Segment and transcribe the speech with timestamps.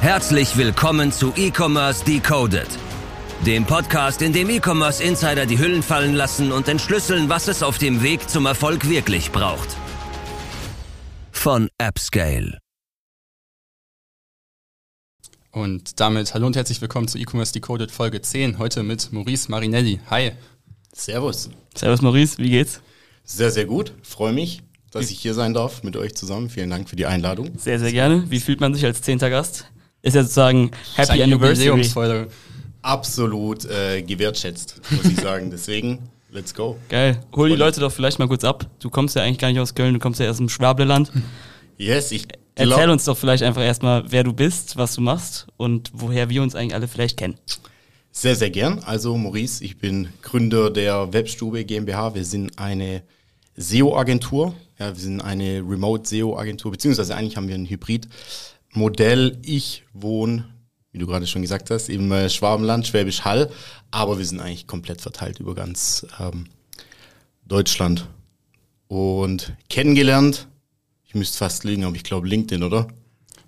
[0.00, 2.68] Herzlich willkommen zu E-Commerce Decoded,
[3.44, 7.78] dem Podcast, in dem E-Commerce Insider die Hüllen fallen lassen und entschlüsseln, was es auf
[7.78, 9.68] dem Weg zum Erfolg wirklich braucht.
[11.32, 12.58] Von AppScale.
[15.50, 18.58] Und damit hallo und herzlich willkommen zu E-Commerce Decoded Folge 10.
[18.58, 20.00] Heute mit Maurice Marinelli.
[20.10, 20.32] Hi.
[20.92, 21.48] Servus.
[21.74, 22.80] Servus Maurice, wie geht's?
[23.24, 23.92] Sehr, sehr gut.
[24.02, 26.48] Freue mich, dass ich hier sein darf mit euch zusammen.
[26.50, 27.58] Vielen Dank für die Einladung.
[27.58, 28.30] Sehr, sehr gerne.
[28.30, 29.66] Wie fühlt man sich als zehnter Gast?
[30.06, 32.28] Ist ja sozusagen Happy Anniversary.
[32.80, 35.50] Absolut äh, gewertschätzt, muss ich sagen.
[35.50, 35.98] Deswegen,
[36.30, 36.78] let's go.
[36.88, 37.20] Geil.
[37.34, 38.66] Hol die Leute doch vielleicht mal kurz ab.
[38.78, 41.10] Du kommst ja eigentlich gar nicht aus Köln, du kommst ja erst im Schwableland.
[41.76, 45.48] Yes, ich Erzähl glaub, uns doch vielleicht einfach erstmal, wer du bist, was du machst
[45.56, 47.34] und woher wir uns eigentlich alle vielleicht kennen.
[48.12, 48.78] sehr, sehr gern.
[48.86, 52.14] Also Maurice, ich bin Gründer der Webstube GmbH.
[52.14, 53.02] Wir sind eine
[53.56, 54.54] SEO-Agentur.
[54.78, 57.66] Ja, wir sind eine Remote-SEO-Agentur, beziehungsweise eigentlich haben wir ein
[58.76, 59.38] Hybrid-Modell.
[59.42, 60.44] Ich wohne,
[60.92, 63.50] wie du gerade schon gesagt hast, im äh, Schwabenland, Schwäbisch Hall,
[63.90, 66.46] aber wir sind eigentlich komplett verteilt über ganz ähm,
[67.46, 68.06] Deutschland.
[68.88, 70.46] Und kennengelernt,
[71.04, 72.86] ich müsste fast lügen, aber ich glaube LinkedIn, oder?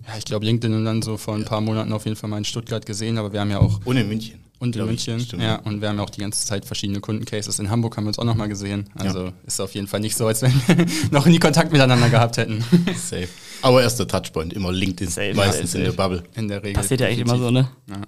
[0.07, 2.39] Ja, ich glaube LinkedIn und dann so vor ein paar Monaten auf jeden Fall mal
[2.39, 4.39] in Stuttgart gesehen, aber wir haben ja auch Und in München.
[4.59, 5.19] Und in ich, München.
[5.21, 5.41] stimmt.
[5.41, 7.59] ja, und wir haben ja auch die ganze Zeit verschiedene Kundencases.
[7.59, 8.89] In Hamburg haben wir uns auch nochmal gesehen.
[8.95, 9.33] Also Ja.
[9.47, 12.63] ist auf jeden Fall nicht so, als wenn wir noch nie Kontakt miteinander gehabt hätten.
[12.95, 13.27] Safe.
[13.61, 15.91] Aber erster Touchpoint, immer LinkedIn, Safe, meistens safe, in der.
[15.93, 16.23] Bubble.
[16.35, 16.73] In der Regel.
[16.73, 17.69] Passiert ja eigentlich immer so, ne?
[17.89, 18.01] Ja.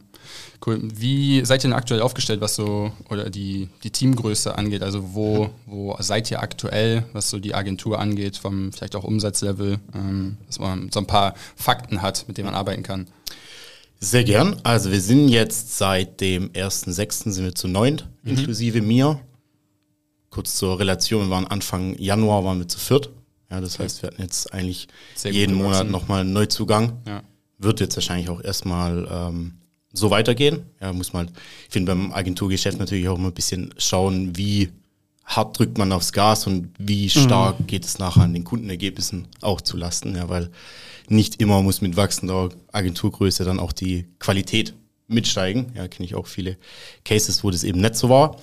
[0.63, 0.79] Cool.
[0.93, 4.83] Wie seid ihr denn aktuell aufgestellt, was so oder die, die Teamgröße angeht?
[4.83, 9.79] Also wo, wo seid ihr aktuell, was so die Agentur angeht, vom vielleicht auch Umsatzlevel,
[9.95, 13.07] ähm, dass man so ein paar Fakten hat, mit denen man arbeiten kann?
[14.03, 14.59] Sehr gern.
[14.63, 17.31] Also wir sind jetzt seit dem 1.6.
[17.31, 18.31] sind wir zu neunt, Mhm.
[18.37, 19.19] inklusive mir.
[20.31, 23.11] Kurz zur Relation, wir waren Anfang Januar waren wir zu viert.
[23.51, 25.55] Ja, das heißt, wir hatten jetzt eigentlich Sehr jeden.
[25.55, 27.01] Monat nochmal einen Neuzugang.
[27.05, 27.21] Ja.
[27.59, 29.53] Wird jetzt wahrscheinlich auch erstmal ähm,
[29.93, 30.63] so weitergehen.
[30.79, 31.27] Ja, muss man,
[31.67, 34.69] ich finde beim Agenturgeschäft natürlich auch immer ein bisschen schauen, wie
[35.35, 39.61] hart drückt man aufs Gas und wie stark geht es nachher an den Kundenergebnissen auch
[39.61, 40.15] zu lasten.
[40.15, 40.49] Ja, weil
[41.07, 44.73] nicht immer muss mit wachsender Agenturgröße dann auch die Qualität
[45.07, 45.71] mitsteigen.
[45.75, 46.57] Ja, kenne ich auch viele
[47.03, 48.37] Cases, wo das eben nicht so war.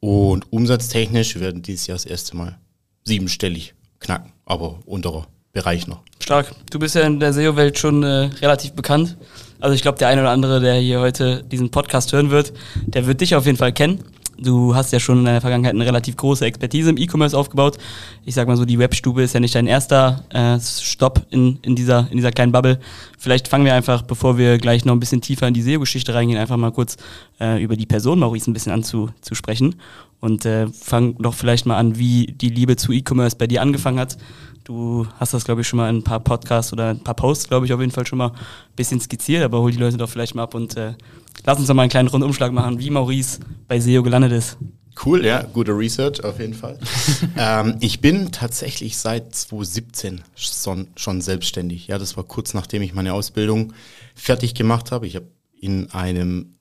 [0.00, 2.58] Und umsatztechnisch werden dieses Jahr das erste Mal
[3.04, 6.02] siebenstellig knacken, aber unterer Bereich noch.
[6.18, 6.54] Stark.
[6.70, 9.18] Du bist ja in der SEO-Welt schon äh, relativ bekannt.
[9.60, 12.52] Also ich glaube, der eine oder andere, der hier heute diesen Podcast hören wird,
[12.86, 14.02] der wird dich auf jeden Fall kennen.
[14.42, 17.78] Du hast ja schon in deiner Vergangenheit eine relativ große Expertise im E-Commerce aufgebaut.
[18.24, 21.76] Ich sag mal so, die Webstube ist ja nicht dein erster äh, Stopp in, in,
[21.76, 22.80] dieser, in dieser kleinen Bubble.
[23.18, 26.40] Vielleicht fangen wir einfach, bevor wir gleich noch ein bisschen tiefer in die SEO-Geschichte reingehen,
[26.40, 26.96] einfach mal kurz
[27.40, 29.76] äh, über die Person Maurice ein bisschen an zu, zu sprechen.
[30.20, 34.00] Und äh, fang doch vielleicht mal an, wie die Liebe zu E-Commerce bei dir angefangen
[34.00, 34.16] hat.
[34.64, 37.48] Du hast das, glaube ich, schon mal in ein paar Podcasts oder ein paar Posts,
[37.48, 40.08] glaube ich, auf jeden Fall schon mal ein bisschen skizziert, aber hol die Leute doch
[40.08, 40.94] vielleicht mal ab und äh,
[41.44, 44.58] lass uns doch mal einen kleinen Rundumschlag machen, wie Maurice bei SEO gelandet ist.
[45.04, 46.78] Cool, ja, guter Research auf jeden Fall.
[47.36, 51.86] ähm, ich bin tatsächlich seit 2017 schon, schon selbstständig.
[51.86, 53.72] Ja, das war kurz nachdem ich meine Ausbildung
[54.14, 55.06] fertig gemacht habe.
[55.06, 55.26] Ich habe
[55.60, 56.56] in einem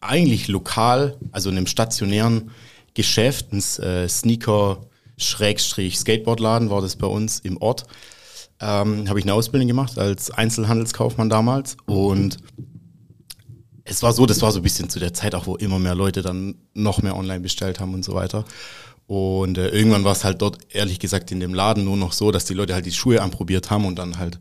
[0.00, 2.50] eigentlich lokal, also in einem stationären
[2.94, 4.86] Geschäft, ein äh, Sneaker
[5.18, 7.84] Schrägstrich Skateboardladen war das bei uns im Ort.
[8.58, 12.38] Ähm, habe ich eine Ausbildung gemacht als Einzelhandelskaufmann damals und
[13.90, 15.94] es war so, das war so ein bisschen zu der Zeit auch, wo immer mehr
[15.94, 18.44] Leute dann noch mehr online bestellt haben und so weiter.
[19.06, 22.30] Und äh, irgendwann war es halt dort, ehrlich gesagt, in dem Laden nur noch so,
[22.30, 24.38] dass die Leute halt die Schuhe anprobiert haben und dann halt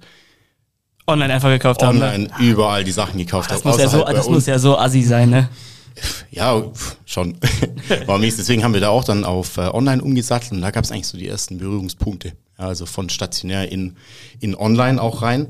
[1.07, 1.97] Online einfach gekauft haben.
[1.99, 2.33] online Ne?
[2.39, 3.71] überall die Sachen gekauft Das, haben.
[3.71, 5.49] muss ja, so, das muss ja so assi sein, ne?
[6.29, 6.63] Ja,
[7.05, 7.35] schon.
[8.05, 8.37] War mies.
[8.37, 11.07] Deswegen haben wir da auch dann auf äh, online umgesattelt und da gab es eigentlich
[11.07, 12.33] so die ersten Berührungspunkte.
[12.59, 13.95] Ja, also von stationär in,
[14.39, 15.47] in online auch rein.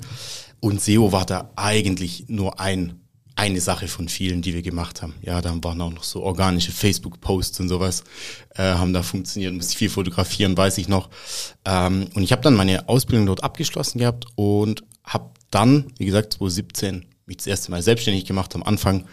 [0.62, 3.02] Und SEO war da eigentlich nur ein,
[3.40, 5.16] eine Sache von vielen, die wir gemacht haben.
[5.22, 8.04] Ja, dann waren auch noch so organische Facebook-Posts und sowas,
[8.56, 11.10] äh, haben da funktioniert, musste ich viel fotografieren, weiß ich noch.
[11.66, 16.34] Ähm, und ich habe dann meine Ausbildung dort abgeschlossen gehabt und habe dann, wie gesagt,
[16.34, 18.54] 2017 mich das erste Mal selbstständig gemacht.
[18.56, 19.06] Am Anfang,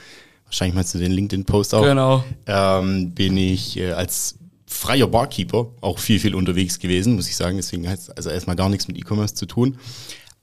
[0.44, 2.24] wahrscheinlich meinst du den LinkedIn-Post auch, Genau.
[2.46, 4.36] ähm, bin ich äh, als
[4.66, 7.56] freier Barkeeper auch viel, viel unterwegs gewesen, muss ich sagen.
[7.56, 9.78] Deswegen hat es also erstmal gar nichts mit E-Commerce zu tun.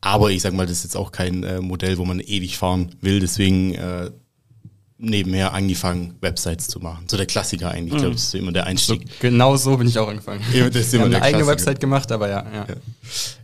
[0.06, 2.90] Aber ich sag mal, das ist jetzt auch kein äh, Modell, wo man ewig fahren
[3.00, 3.22] will.
[3.22, 4.12] Deswegen äh,
[4.98, 7.06] nebenher angefangen, Websites zu machen.
[7.08, 7.94] So der Klassiker eigentlich.
[7.94, 9.20] Ich glaube, das ist immer der So, Einstieg.
[9.22, 10.42] genau so bin ich auch angefangen.
[10.54, 11.68] Ja, das ist immer haben der eine eigene Klassiker.
[11.70, 12.46] Website gemacht, aber ja.
[12.54, 12.66] ja.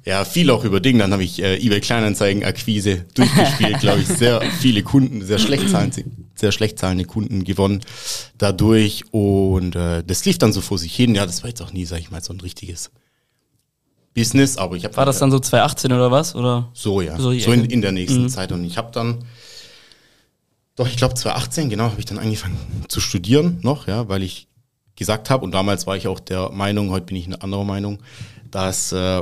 [0.06, 1.00] Ja, viel auch über Ding.
[1.00, 4.08] Dann habe ich äh, eBay Kleinanzeigen, Akquise durchgespielt, glaube ich.
[4.08, 6.04] Sehr viele Kunden, sehr schlecht zahlende,
[6.36, 7.82] sehr schlecht zahlende Kunden gewonnen
[8.38, 9.06] dadurch.
[9.12, 11.16] Und äh, das lief dann so vor sich hin.
[11.16, 12.92] Ja, das war jetzt auch nie, sag ich mal, so ein richtiges
[14.20, 16.36] Business, aber ich habe War das dann so 2018 oder was?
[16.36, 16.70] Oder?
[16.74, 19.24] so ja, So so, in, in der nächsten Zeit und ich habe dann
[20.76, 22.58] doch ich glaube 2018 genau habe ich dann angefangen
[22.88, 24.48] zu studieren noch, ja, weil ich
[24.96, 28.00] gesagt habe und damals war ich auch der Meinung, heute bin ich eine andere Meinung,
[28.52, 29.22] dass äh,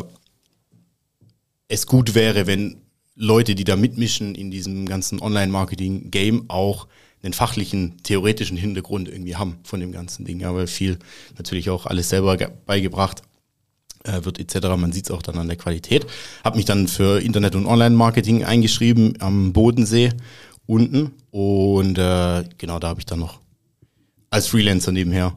[1.68, 2.82] es gut wäre, wenn
[3.16, 6.88] Leute, die da mitmischen in diesem ganzen Online-Marketing-Game auch
[7.24, 11.00] einen fachlichen, theoretischen Hintergrund irgendwie haben von dem ganzen Ding, ja, weil viel
[11.38, 13.22] natürlich auch alles selber ge- beigebracht
[14.08, 14.68] äh, wird etc.
[14.78, 16.08] Man sieht es auch dann an der Qualität.
[16.44, 20.12] Habe mich dann für Internet- und Online-Marketing eingeschrieben am Bodensee
[20.66, 23.40] unten und äh, genau da habe ich dann noch
[24.30, 25.34] als Freelancer nebenher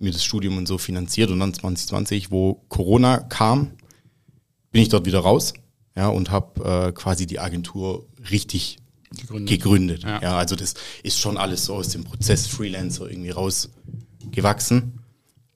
[0.00, 3.72] mir das Studium und so finanziert und dann 2020, wo Corona kam,
[4.72, 5.52] bin ich dort wieder raus
[5.94, 8.78] ja, und habe äh, quasi die Agentur richtig
[9.10, 9.48] Gegründet.
[9.48, 10.02] gegründet.
[10.04, 10.22] Ja.
[10.22, 10.36] Ja.
[10.36, 15.00] also das ist schon alles so aus dem Prozess Freelancer irgendwie rausgewachsen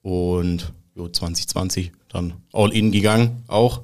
[0.02, 3.83] und jo, 2020 dann all in gegangen auch.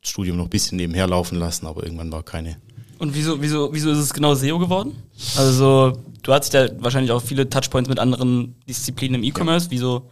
[0.00, 2.56] Das Studium noch ein bisschen nebenher laufen lassen, aber irgendwann war keine.
[2.98, 4.96] Und wieso, wieso, wieso ist es genau SEO geworden?
[5.36, 9.66] Also so, du hattest ja wahrscheinlich auch viele Touchpoints mit anderen Disziplinen im E-Commerce.
[9.70, 10.10] Wieso,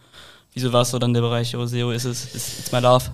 [0.53, 3.05] wieso war es so dann der Bereich, oh, SEO ist es, ist it's my love?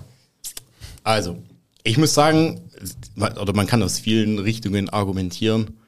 [1.04, 1.38] Also,
[1.84, 2.60] ich muss sagen,
[3.16, 5.78] oder man kann aus vielen Richtungen argumentieren.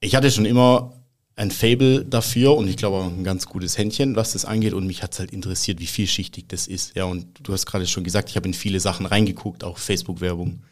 [0.00, 0.92] Ich hatte schon immer
[1.36, 4.72] ein Fable dafür und ich glaube auch ein ganz gutes Händchen, was das angeht.
[4.72, 6.96] Und mich hat es halt interessiert, wie vielschichtig das ist.
[6.96, 10.62] Ja, und du hast gerade schon gesagt, ich habe in viele Sachen reingeguckt, auch Facebook-Werbung,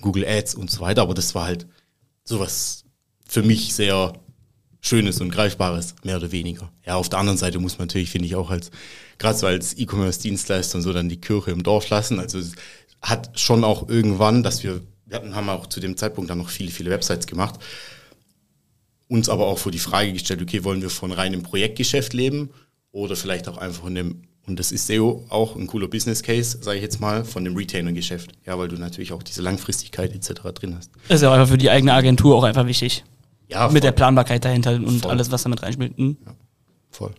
[0.00, 1.02] Google Ads und so weiter.
[1.02, 1.66] Aber das war halt
[2.24, 2.84] sowas
[3.28, 4.14] für mich sehr
[4.80, 6.72] Schönes und Greifbares, mehr oder weniger.
[6.84, 8.70] Ja, auf der anderen Seite muss man natürlich, finde ich, auch als,
[9.18, 12.18] gerade so als E-Commerce-Dienstleister und so dann die Kirche im Dorf lassen.
[12.18, 12.54] Also es
[13.00, 16.48] hat schon auch irgendwann, dass wir, wir hatten, haben auch zu dem Zeitpunkt dann noch
[16.48, 17.60] viele, viele Websites gemacht,
[19.12, 22.50] uns aber auch vor die Frage gestellt, okay, wollen wir von reinem Projektgeschäft leben
[22.90, 26.58] oder vielleicht auch einfach von dem, und das ist SEO auch ein cooler Business Case,
[26.62, 28.32] sage ich jetzt mal, von dem Retainer-Geschäft.
[28.46, 30.32] Ja, weil du natürlich auch diese Langfristigkeit etc.
[30.54, 30.90] drin hast.
[31.08, 33.04] Das ist ja auch einfach für die eigene Agentur auch einfach wichtig.
[33.48, 33.92] Ja, Mit der.
[33.92, 35.10] Planbarkeit dahinter und Voll.
[35.10, 35.96] alles, was damit reinspielt.
[35.98, 36.16] Hm?
[36.90, 37.14] voll.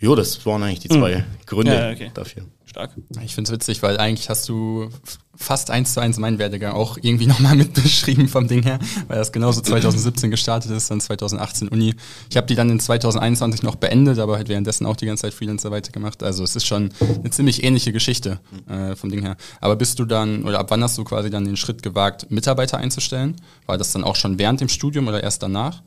[0.00, 1.78] Jo, das waren eigentlich die zwei Gründe Mhm.
[1.78, 2.10] Ja, okay.
[2.14, 2.42] dafür.
[2.64, 2.92] Stark.
[3.24, 4.88] Ich finde es witzig, weil eigentlich hast du
[5.34, 9.32] fast eins zu eins meinen Werdegang auch irgendwie nochmal mitbeschrieben vom Ding her, weil das
[9.32, 11.94] genauso 2017 gestartet ist, dann 2018 Uni.
[12.30, 15.34] Ich habe die dann in 2021 noch beendet, aber halt währenddessen auch die ganze Zeit
[15.34, 16.22] Freelancer weitergemacht.
[16.22, 18.38] Also es ist schon eine ziemlich ähnliche Geschichte
[18.68, 19.36] äh, vom Ding her.
[19.60, 22.78] Aber bist du dann, oder ab wann hast du quasi dann den Schritt gewagt, Mitarbeiter
[22.78, 23.34] einzustellen?
[23.66, 25.82] War das dann auch schon während dem Studium oder erst danach?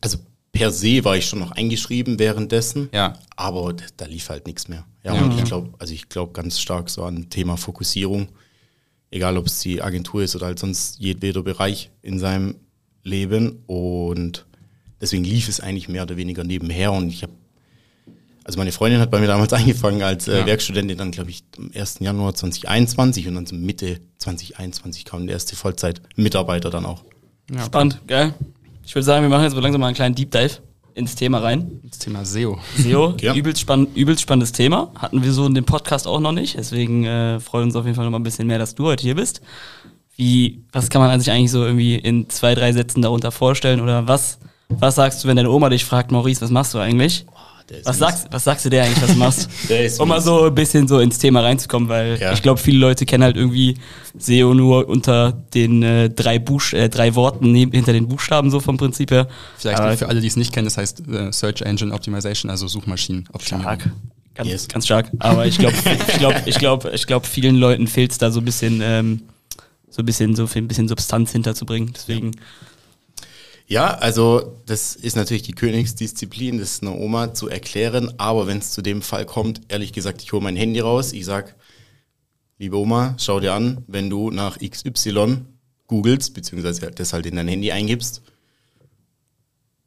[0.00, 0.18] Also
[0.54, 3.18] per se war ich schon noch eingeschrieben währenddessen, Ja.
[3.36, 4.86] aber da, da lief halt nichts mehr.
[5.04, 5.40] Ja, Ja, und okay.
[5.42, 8.28] ich glaube, also ich glaube ganz stark so an Thema Fokussierung,
[9.10, 12.54] egal ob es die Agentur ist oder halt sonst jedweder Bereich in seinem
[13.02, 14.46] Leben und
[15.00, 17.32] deswegen lief es eigentlich mehr oder weniger nebenher und ich habe
[18.46, 20.46] also meine Freundin hat bei mir damals angefangen als äh, Ja.
[20.46, 22.00] Werkstudentin, dann glaube ich am 1.
[22.00, 27.04] Januar 2021 und dann so Mitte 2021 kam der erste Vollzeit-Mitarbeiter dann auch.
[27.50, 28.34] Ja, Spannend, geil.
[28.86, 30.58] Ich würde sagen, wir machen jetzt mal langsam mal einen kleinen Deep Dive
[30.94, 31.80] ins Thema rein.
[31.84, 32.58] Das Thema SEO.
[32.78, 33.34] SEO, Ja.
[33.34, 34.92] übelst, spann übelst spannendes Thema.
[34.96, 36.56] Hatten wir so in dem Podcast auch noch nicht.
[36.56, 39.02] Deswegen äh, freuen uns auf jeden Fall noch mal ein bisschen mehr, dass du heute
[39.02, 39.40] hier bist.
[40.16, 43.80] Wie, was kann man an sich eigentlich so irgendwie in zwei, drei Sätzen darunter vorstellen?
[43.80, 44.38] Oder was,
[44.68, 47.26] was sagst du, wenn deine Oma dich fragt, Maurice, was machst du eigentlich?
[47.70, 49.48] Der ist Was sagst, was sagst du der eigentlich, was du machst?
[49.70, 52.32] Der ist um mal so ein bisschen so ins Thema reinzukommen, weil Ja.
[52.34, 53.78] ich glaube, viele Leute kennen halt irgendwie
[54.18, 58.60] SEO nur unter den äh, drei, Buch äh, drei Worten neben, hinter den Buchstaben so
[58.60, 59.28] vom Prinzip her.
[59.56, 62.68] Vielleicht Aber für alle, die es nicht kennen, das heißt äh, Search Engine Optimization, also
[62.68, 63.62] Suchmaschinenoptimierung.
[63.80, 63.90] stark.
[64.34, 64.68] Ganz, Yes.
[64.68, 65.10] ganz stark.
[65.20, 65.74] Aber ich glaube,
[66.08, 69.22] ich glaube, ich glaube, ich glaube, vielen Leuten fehlt es da so ein bisschen, ähm,
[69.88, 71.92] so ein bisschen, so ein bisschen Substanz hinterzubringen.
[71.94, 72.40] Deswegen, Ja,
[73.94, 78.82] also das ist natürlich die Königsdisziplin, das einer Oma zu erklären, aber wenn es zu
[78.82, 81.56] dem Fall kommt, ehrlich gesagt, ich hole mein Handy raus, ich sag,
[82.58, 85.46] liebe Oma, schau dir an, wenn du nach XY
[85.86, 88.22] googelst, beziehungsweise das halt in dein Handy eingibst,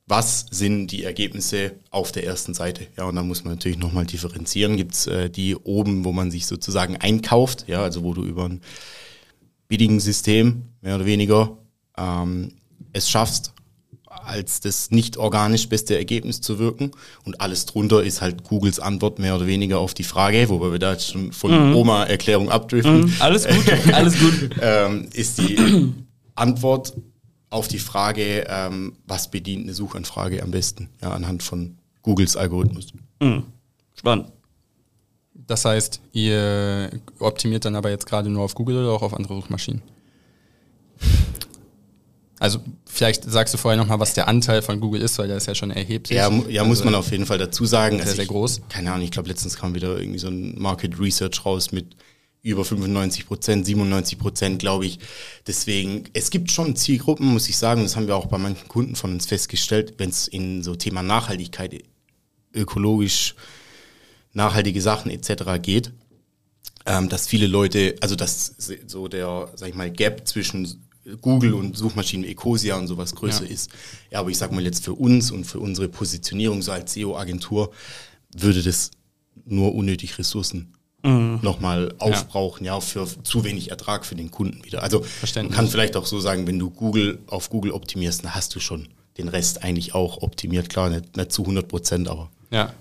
[0.07, 2.87] was sind die Ergebnisse auf der ersten Seite?
[2.97, 4.77] Ja, und dann muss man natürlich nochmal differenzieren.
[4.77, 8.45] Gibt es äh, die oben, wo man sich sozusagen einkauft, ja, also wo du über
[8.45, 8.61] ein
[9.67, 11.57] Bidding-System, mehr oder weniger,
[11.97, 12.53] ähm,
[12.93, 13.53] es schaffst,
[14.27, 16.91] als das nicht organisch beste Ergebnis zu wirken.
[17.23, 20.79] Und alles drunter ist halt Googles Antwort mehr oder weniger auf die Frage, wobei wir
[20.79, 24.49] da jetzt schon von Oma-Erklärung abdriften, alles gut, alles gut.
[24.61, 25.93] ähm, ist die
[26.35, 26.93] Antwort
[27.49, 32.87] auf die Frage, ähm, was bedient eine Suchanfrage am besten, ja, anhand von Googles Algorithmus.
[33.95, 34.31] Spannend.
[35.33, 39.35] Das heißt, ihr optimiert dann aber jetzt gerade nur auf Google oder auch auf andere
[39.35, 39.81] Suchmaschinen?
[42.39, 45.47] Also vielleicht sagst du vorher nochmal, was der Anteil von Google ist, weil der ist
[45.47, 46.17] ja schon erheblich.
[46.17, 47.97] Ja, ja muss Also, man auf jeden Fall dazu sagen.
[47.97, 48.61] Sehr, sehr ich, groß.
[48.69, 51.95] Keine Ahnung, ich glaube letztens kam wieder irgendwie so ein Market Research raus mit
[52.43, 54.99] über 95 Prozent, 97 Prozent, glaube ich.
[55.47, 58.95] Deswegen, es gibt schon Zielgruppen, muss ich sagen, das haben wir auch bei manchen Kunden
[58.95, 61.83] von uns festgestellt, wenn es in so Thema Nachhaltigkeit,
[62.53, 63.35] ökologisch
[64.33, 65.61] nachhaltige Sachen etc.
[65.61, 65.91] geht,
[66.85, 70.86] ähm, dass viele Leute, also dass so der, sag ich mal, Gap zwischen
[71.21, 73.51] Google und Suchmaschinen wie Ecosia und sowas größer Ja.
[73.51, 73.69] ist.
[74.11, 77.71] Ja, aber ich sag mal jetzt für uns und für unsere Positionierung so als SEO-Agentur
[78.35, 78.91] würde das
[79.45, 80.73] nur unnötig Ressourcen
[81.03, 82.81] nochmal aufbrauchen, ja.
[82.81, 84.83] für zu wenig Ertrag für den Kunden wieder.
[84.83, 88.53] Also man kann vielleicht auch so sagen, wenn du Google auf Google optimierst, dann hast
[88.55, 90.69] du schon den Rest eigentlich auch optimiert.
[90.69, 92.73] Klar, nicht, nicht zu 100 Prozent, aber Ja.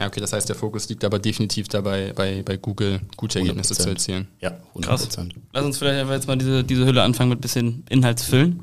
[0.00, 3.74] Ja, okay, das heißt, der Fokus liegt aber definitiv dabei, bei, bei Google gute Ergebnisse
[3.74, 3.88] zu 100%.
[3.90, 4.28] erzielen.
[4.40, 5.02] ja, 100 Krass.
[5.02, 5.34] Prozent.
[5.52, 8.30] Lass uns vielleicht einfach jetzt mal diese, diese Hülle anfangen mit ein bisschen Inhalt zu
[8.30, 8.62] füllen.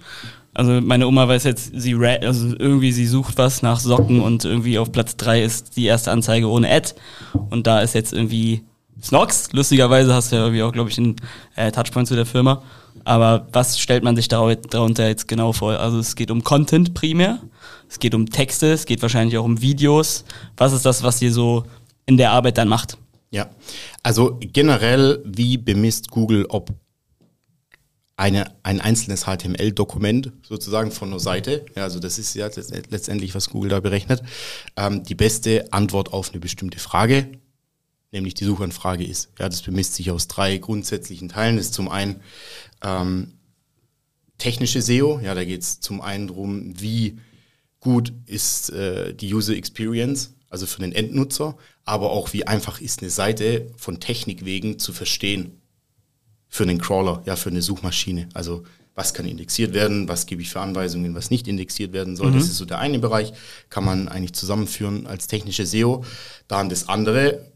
[0.55, 4.79] Also meine Oma weiß jetzt, sie also irgendwie sie sucht was nach Socken und irgendwie
[4.79, 6.95] auf Platz drei ist die erste Anzeige ohne Ad
[7.51, 8.63] und da ist jetzt irgendwie
[8.99, 9.53] Snox.
[9.53, 11.17] Lustigerweise hast du ja irgendwie auch, glaube ich, einen
[11.55, 12.63] äh, Touchpoint zu der Firma.
[13.03, 15.79] Aber was stellt man sich darunter jetzt genau vor?
[15.79, 17.39] Also es geht um Content primär,
[17.89, 20.25] es geht um Texte, es geht wahrscheinlich auch um Videos.
[20.55, 21.65] Was ist das, was ihr so
[22.05, 22.97] in der Arbeit dann macht?
[23.29, 23.49] Ja,
[24.03, 26.73] also generell, wie bemisst Google, ob
[28.15, 33.35] eine, ein einzelnes HTML-Dokument sozusagen von der Seite, ja, also das ist ja letzt- letztendlich,
[33.35, 34.23] was Google da berechnet,
[34.75, 37.29] ähm, die beste Antwort auf eine bestimmte Frage,
[38.11, 39.29] nämlich die Suchanfrage ist.
[39.37, 41.57] Ja, das bemisst sich aus drei grundsätzlichen Teilen.
[41.57, 42.21] Das ist zum einen
[42.81, 43.33] ähm,
[44.39, 47.19] technische SEO, ja, da geht es zum einen darum, wie
[47.79, 53.01] gut ist äh, die User Experience, also für den Endnutzer, aber auch wie einfach ist
[53.01, 55.61] eine Seite von Technik wegen zu verstehen
[56.47, 58.29] für einen Crawler, ja, für eine Suchmaschine.
[58.33, 58.63] Also
[58.97, 62.31] was kann indexiert werden, was gebe ich für Anweisungen, was nicht indexiert werden soll.
[62.31, 63.31] Das ist so der eine Bereich,
[63.69, 66.03] kann man eigentlich zusammenführen als technische SEO.
[66.47, 67.51] Dann das andere,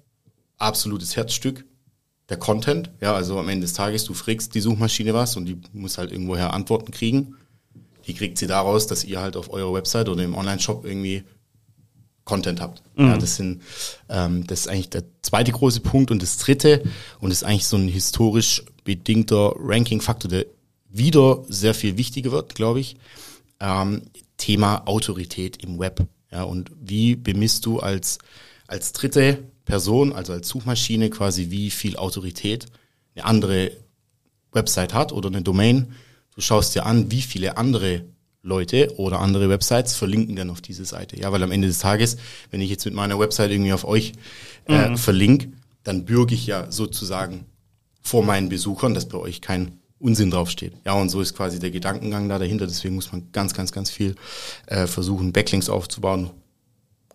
[0.57, 1.65] absolutes Herzstück,
[2.29, 2.91] der Content.
[3.01, 6.11] Ja, also am Ende des Tages, du fragst die Suchmaschine was und die muss halt
[6.11, 7.35] irgendwoher Antworten kriegen.
[8.08, 11.24] Die kriegt sie daraus, dass ihr halt auf eurer Website oder im Online-Shop irgendwie
[12.24, 12.84] Content habt.
[12.96, 13.62] Ja, das sind,
[14.10, 16.84] ähm, das ist eigentlich der zweite große Punkt und das dritte
[17.20, 20.46] und das ist eigentlich so ein historisch bedingter Ranking-Faktor, der
[20.88, 22.96] wieder sehr viel wichtiger wird, glaube ich.
[23.60, 24.03] Ähm,
[24.38, 26.05] Thema Autorität im Web.
[26.31, 28.20] Ja, und wie bemisst du als,
[28.67, 32.67] als dritte Person, also als Suchmaschine quasi, wie viel Autorität
[33.15, 33.72] eine andere
[34.51, 35.93] Website hat oder eine Domain.
[36.41, 38.03] Du schaust dir an, wie viele andere
[38.41, 41.15] Leute oder andere Websites verlinken dann auf diese Seite.
[41.19, 42.17] Ja, weil am Ende des Tages,
[42.50, 44.13] wenn ich jetzt mit meiner Website irgendwie auf euch
[44.65, 45.50] äh, verlinke,
[45.83, 47.45] dann bürge ich ja sozusagen
[48.01, 50.74] vor meinen Besuchern, dass bei euch kein Unsinn draufsteht.
[50.83, 52.65] Ja, und so ist quasi der Gedankengang da dahinter.
[52.65, 54.15] Deswegen muss man ganz, ganz, ganz viel
[54.65, 56.31] äh, versuchen, Backlinks aufzubauen,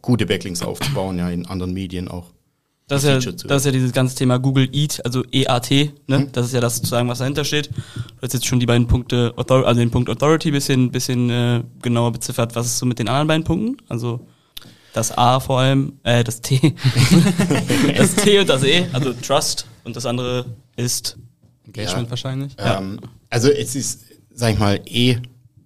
[0.02, 2.30] gute Backlinks aufzubauen, ja, in anderen Medien auch.
[2.88, 5.70] Das ist, ja, das ist ja dieses ganze Thema Google Eat, also EAT,
[6.06, 6.28] ne?
[6.30, 7.68] Das ist ja das sozusagen, was dahinter steht.
[7.74, 11.64] Du hast jetzt schon die beiden Punkte, Author also den Punkt Authority bisschen, bisschen äh,
[11.82, 12.54] genauer beziffert.
[12.54, 13.76] Was ist so mit den anderen beiden Punkten?
[13.88, 14.20] Also
[14.92, 16.60] das A vor allem, äh, das T.
[17.96, 21.18] das T und das E, also Trust und das andere ist
[21.66, 22.10] Engagement Ja.
[22.10, 22.54] wahrscheinlich.
[22.56, 23.00] Ähm,
[23.30, 25.16] also es ist, sag ich mal, eh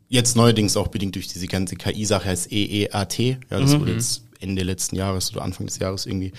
[0.09, 3.19] jetzt neuerdings auch bedingt durch diese ganze KI-Sache heißt EEAT.
[3.19, 6.33] Ja, das wurde jetzt Ende letzten Jahres oder Anfang des Jahres irgendwie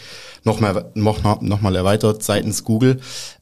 [0.43, 2.99] nochmal noch, noch mal erweitert seitens Google.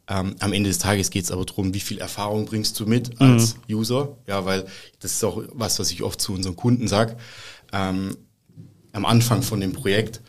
[0.07, 3.21] Ähm, am Ende des Tages geht es aber darum, wie viel Erfahrung bringst du mit
[3.21, 4.17] als User.
[4.27, 4.65] Ja, weil
[4.99, 7.15] das ist auch was, was ich oft zu unseren Kunden sage.
[7.71, 8.17] Ähm,
[8.91, 10.21] am Anfang von dem Projekt,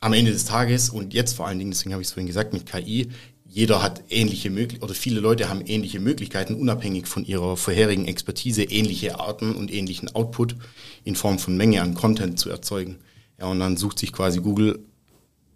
[0.00, 2.52] am Ende des Tages und jetzt vor allen Dingen, deswegen habe ich es vorhin gesagt,
[2.52, 3.08] mit KI,
[3.48, 8.62] jeder hat ähnliche Möglichkeiten, oder viele Leute haben ähnliche Möglichkeiten, unabhängig von ihrer vorherigen Expertise,
[8.62, 10.56] ähnliche Arten und ähnlichen Output
[11.04, 12.98] in Form von Menge an Content zu erzeugen.
[13.38, 14.80] Ja, und dann sucht sich quasi Google,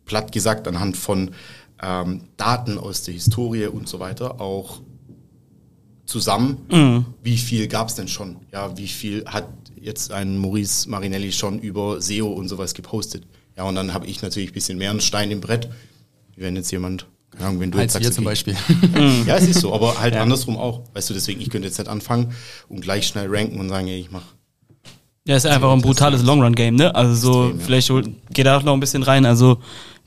[0.06, 1.32] platt gesagt, anhand von
[1.82, 4.80] ähm, Daten aus der Historie und so weiter auch
[6.06, 8.36] zusammen, wie viel gab es denn schon?
[8.52, 9.48] Ja, wie viel hat
[9.80, 13.26] jetzt ein Maurice Marinelli schon über SEO und sowas gepostet?
[13.56, 15.70] Ja, und dann habe ich natürlich ein bisschen mehr einen Stein im Brett,
[16.36, 18.56] wenn jetzt jemand, keine Ahnung, wenn du jetzt Als sagst, wir zum Beispiel.
[19.26, 20.82] ja, es ist so, aber halt andersrum auch.
[20.92, 22.34] Weißt du, deswegen, ich könnte jetzt nicht anfangen
[22.68, 24.24] und gleich schnell ranken und sagen, ey, ich mach.
[25.24, 26.94] Ja, ist einfach ein brutales Long-Run-Game, ne?
[26.94, 27.64] Also so, Extrem, ja.
[27.64, 27.92] vielleicht
[28.34, 29.24] geht da auch noch ein bisschen rein.
[29.24, 29.58] Also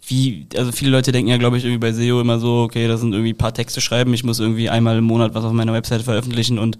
[0.08, 3.02] wie, also viele Leute denken ja, glaube ich, irgendwie bei SEO immer so, okay, das
[3.02, 5.74] sind irgendwie ein paar Texte schreiben, ich muss irgendwie einmal im Monat was auf meiner
[5.74, 6.78] Website veröffentlichen und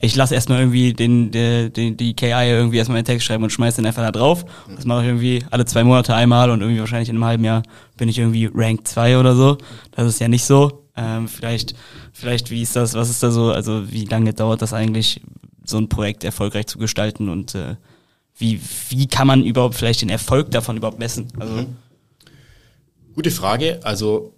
[0.00, 3.50] ich lasse erstmal irgendwie den, der, den, die KI irgendwie erstmal einen Text schreiben und
[3.50, 4.44] schmeiß den einfach da drauf.
[4.76, 7.62] Das mache ich irgendwie alle zwei Monate einmal und irgendwie wahrscheinlich in einem halben Jahr
[7.96, 9.58] bin ich irgendwie Rank 2 oder so.
[9.92, 10.84] Das ist ja nicht so.
[10.96, 11.74] Ähm, vielleicht,
[12.12, 15.20] vielleicht, wie ist das, was ist da so, also wie lange dauert das eigentlich,
[15.64, 17.74] so ein Projekt erfolgreich zu gestalten und äh,
[18.38, 21.26] wie, wie kann man überhaupt vielleicht den Erfolg davon überhaupt messen?
[21.38, 21.66] Also, Mhm.
[23.18, 23.80] Gute Frage.
[23.82, 24.32] Also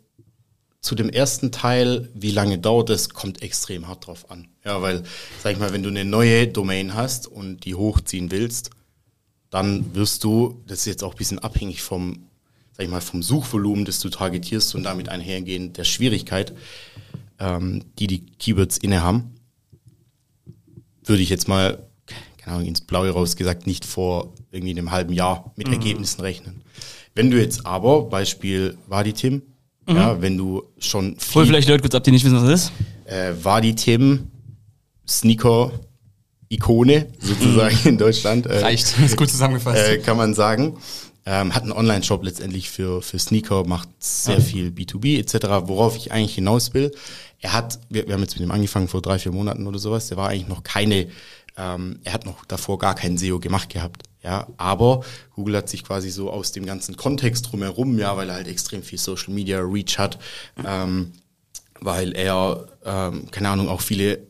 [0.80, 4.48] zu dem ersten Teil, wie lange dauert es, kommt extrem hart drauf an.
[4.64, 5.02] Ja, weil,
[5.42, 8.70] sag ich mal, wenn du eine neue Domain hast und die hochziehen willst,
[9.50, 12.30] dann wirst du, das ist jetzt auch ein bisschen abhängig vom,
[12.72, 16.54] sag ich mal, vom Suchvolumen, das du targetierst und damit einhergehend der Schwierigkeit,
[17.38, 19.34] ähm, die die Keywords innehaben,
[21.04, 21.86] würde ich jetzt mal,
[22.38, 26.62] keine Ahnung, ins Blaue rausgesagt, nicht vor irgendwie einem halben Jahr mit Ergebnissen rechnen.
[27.14, 29.42] Wenn du jetzt aber, Beispiel Vaditim,
[29.88, 32.62] ja, wenn du schon hol viel, vielleicht Leute kurz ab, die nicht wissen, was das
[32.64, 32.72] ist.
[33.06, 34.28] äh, Vaditim,
[35.08, 35.72] Sneaker,
[36.48, 38.46] Ikone sozusagen in Deutschland.
[38.46, 39.88] Äh, Reicht, ist gut zusammengefasst.
[39.88, 40.76] äh, kann man sagen.
[41.26, 45.68] Ähm, hat einen Online-Shop letztendlich für, für Sneaker, macht sehr viel B2B etc.
[45.68, 46.92] Worauf ich eigentlich hinaus will,
[47.40, 50.08] er hat, wir, wir haben jetzt mit ihm angefangen vor drei, vier Monaten oder sowas,
[50.08, 51.08] der war eigentlich noch keine,
[51.60, 54.04] ähm, er hat noch davor gar kein SEO gemacht gehabt.
[54.22, 58.36] Ja, aber Google hat sich quasi so aus dem ganzen Kontext drumherum, ja, weil er
[58.36, 60.18] halt extrem viel Social Media Reach hat,
[60.64, 61.12] ähm,
[61.80, 64.26] weil er, ähm, keine Ahnung, auch viele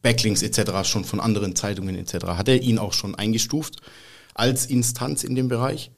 [0.00, 0.88] Backlinks etc.
[0.88, 2.26] schon von anderen Zeitungen etc.
[2.28, 3.80] hat er ihn auch schon eingestuft
[4.34, 5.90] als Instanz in dem Bereich.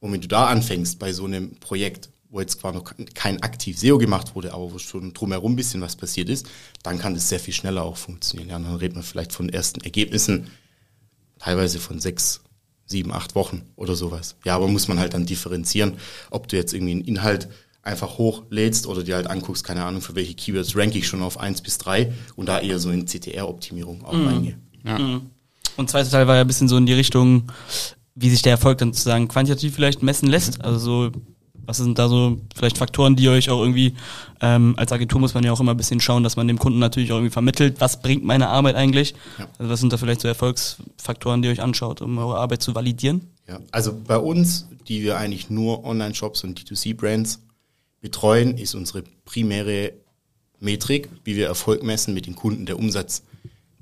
[0.00, 3.78] Und wenn du da anfängst bei so einem Projekt, wo jetzt zwar noch kein aktiv
[3.78, 6.46] SEO gemacht wurde, aber wo schon drumherum ein bisschen was passiert ist,
[6.82, 8.50] dann kann das sehr viel schneller auch funktionieren.
[8.50, 10.48] Ja, und dann redet man vielleicht von ersten Ergebnissen,
[11.38, 12.40] teilweise von sechs,
[12.86, 14.34] sieben, acht Wochen oder sowas.
[14.44, 15.94] Ja, aber muss man halt dann differenzieren,
[16.30, 17.48] ob du jetzt irgendwie einen Inhalt
[17.82, 21.38] einfach hochlädst oder dir halt anguckst, keine Ahnung, für welche Keywords rank ich schon auf
[21.38, 24.58] eins bis drei und da eher so in CTR-Optimierung auch reingehe.
[25.76, 27.52] Und zweiter Teil war ja ein bisschen so in die Richtung,
[28.16, 30.60] wie sich der Erfolg dann sozusagen quantitativ vielleicht messen lässt.
[30.62, 31.12] Also so,
[31.66, 33.94] was sind da so vielleicht Faktoren, die euch auch irgendwie,
[34.40, 36.78] ähm, als Agentur muss man ja auch immer ein bisschen schauen, dass man dem Kunden
[36.78, 39.14] natürlich auch irgendwie vermittelt, was bringt meine Arbeit eigentlich?
[39.38, 39.48] Ja.
[39.58, 42.74] Also was sind da vielleicht so Erfolgsfaktoren, die ihr euch anschaut, um eure Arbeit zu
[42.74, 43.28] validieren?
[43.48, 47.40] Ja, also bei uns, die wir eigentlich nur Online-Shops und D2C-Brands
[48.00, 49.92] betreuen, ist unsere primäre
[50.60, 53.22] Metrik, wie wir Erfolg messen mit den Kunden, der Umsatz,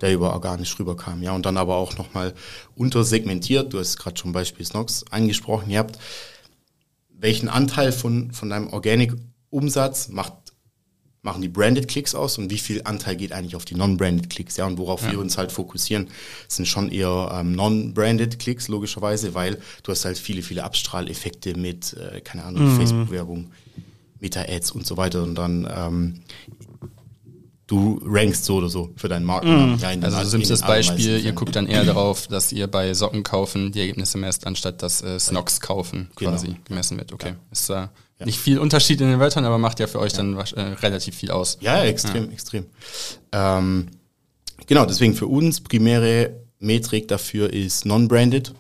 [0.01, 1.23] der über organisch rüberkam.
[1.23, 2.35] Ja, und dann aber auch nochmal
[2.77, 5.99] untersegmentiert, du hast gerade schon Beispiel Snox angesprochen, ihr habt,
[7.23, 10.35] welchen Anteil von, von deinem Organic-Umsatz macht
[11.25, 14.57] machen die Branded Klicks aus und wie viel Anteil geht eigentlich auf die Non-Branded Klicks,
[14.57, 16.09] ja, und worauf wir uns halt fokussieren,
[16.49, 21.95] sind schon eher ähm, Non-Branded Klicks, logischerweise, weil du hast halt viele, viele Abstrahleffekte mit,
[21.95, 23.53] äh, keine Ahnung, Facebook-Werbung,
[24.19, 25.23] Meta-Ads und so weiter.
[25.23, 26.21] Und dann ähm,
[27.73, 29.79] du rankst so oder so für deinen Markennamen.
[29.79, 33.23] Ja, den Also all- simples Beispiel, ihr guckt dann eher darauf, dass ihr bei Socken
[33.23, 36.59] kaufen die Ergebnisse messt, anstatt dass äh, Snox kaufen quasi Genau.
[36.65, 37.13] gemessen wird.
[37.13, 37.33] Okay.
[37.51, 37.91] Ist da
[38.25, 41.17] nicht viel Unterschied in den Wörtern, aber macht ja für euch dann wasch- äh, relativ
[41.17, 41.59] viel aus.
[41.61, 42.67] Ja, ja, extrem, extrem.
[43.33, 43.89] Ähm,
[44.67, 48.53] genau, deswegen für uns primäre Metrik dafür ist Non-Branded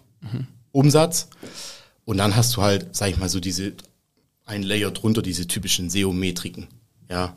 [0.72, 1.28] Umsatz.
[2.04, 3.74] Und dann hast du halt, sag ich mal, so diese,
[4.46, 6.66] ein Layer drunter, diese typischen SEO-Metriken.
[7.10, 7.34] Ja,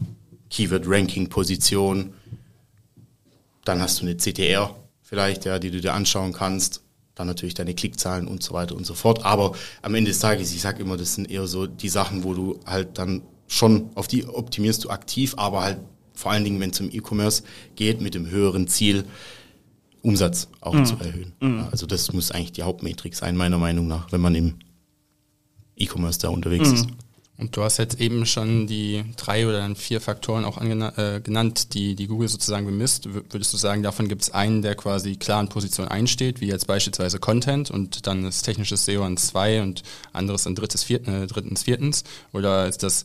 [0.56, 2.14] Keyword-Ranking-Position.
[3.66, 6.82] Dann hast du eine CTR vielleicht, ja, die du dir anschauen kannst.
[7.14, 9.26] Dann natürlich deine Klickzahlen und so weiter und so fort.
[9.26, 12.34] Aber am Ende des Tages, ich sag immer, das sind eher so die Sachen, wo
[12.34, 15.80] du halt dann schon, auf die optimierst du aktiv, aber halt
[16.14, 17.44] vor allen Dingen, wenn es um E-Commerce
[17.76, 19.06] geht, mit dem höheren Ziel,
[20.02, 21.34] Umsatz auch zu erhöhen.
[21.42, 24.56] Ja, also das muss eigentlich die Hauptmetrik sein, meiner Meinung nach, wenn man im
[25.76, 26.88] E-Commerce da unterwegs ist.
[27.38, 31.20] Und du hast jetzt eben schon die drei oder dann vier Faktoren auch angena- äh,
[31.20, 33.14] genannt, die, die Google sozusagen bemisst.
[33.14, 36.48] W würdest du sagen, davon gibt es einen, der quasi klar in Position einsteht, wie
[36.48, 41.08] jetzt beispielsweise Content und dann ist technisches SEO an zwei und anderes an drittes, viert,
[41.10, 42.06] äh, drittens, viertens?
[42.32, 43.04] Oder ist das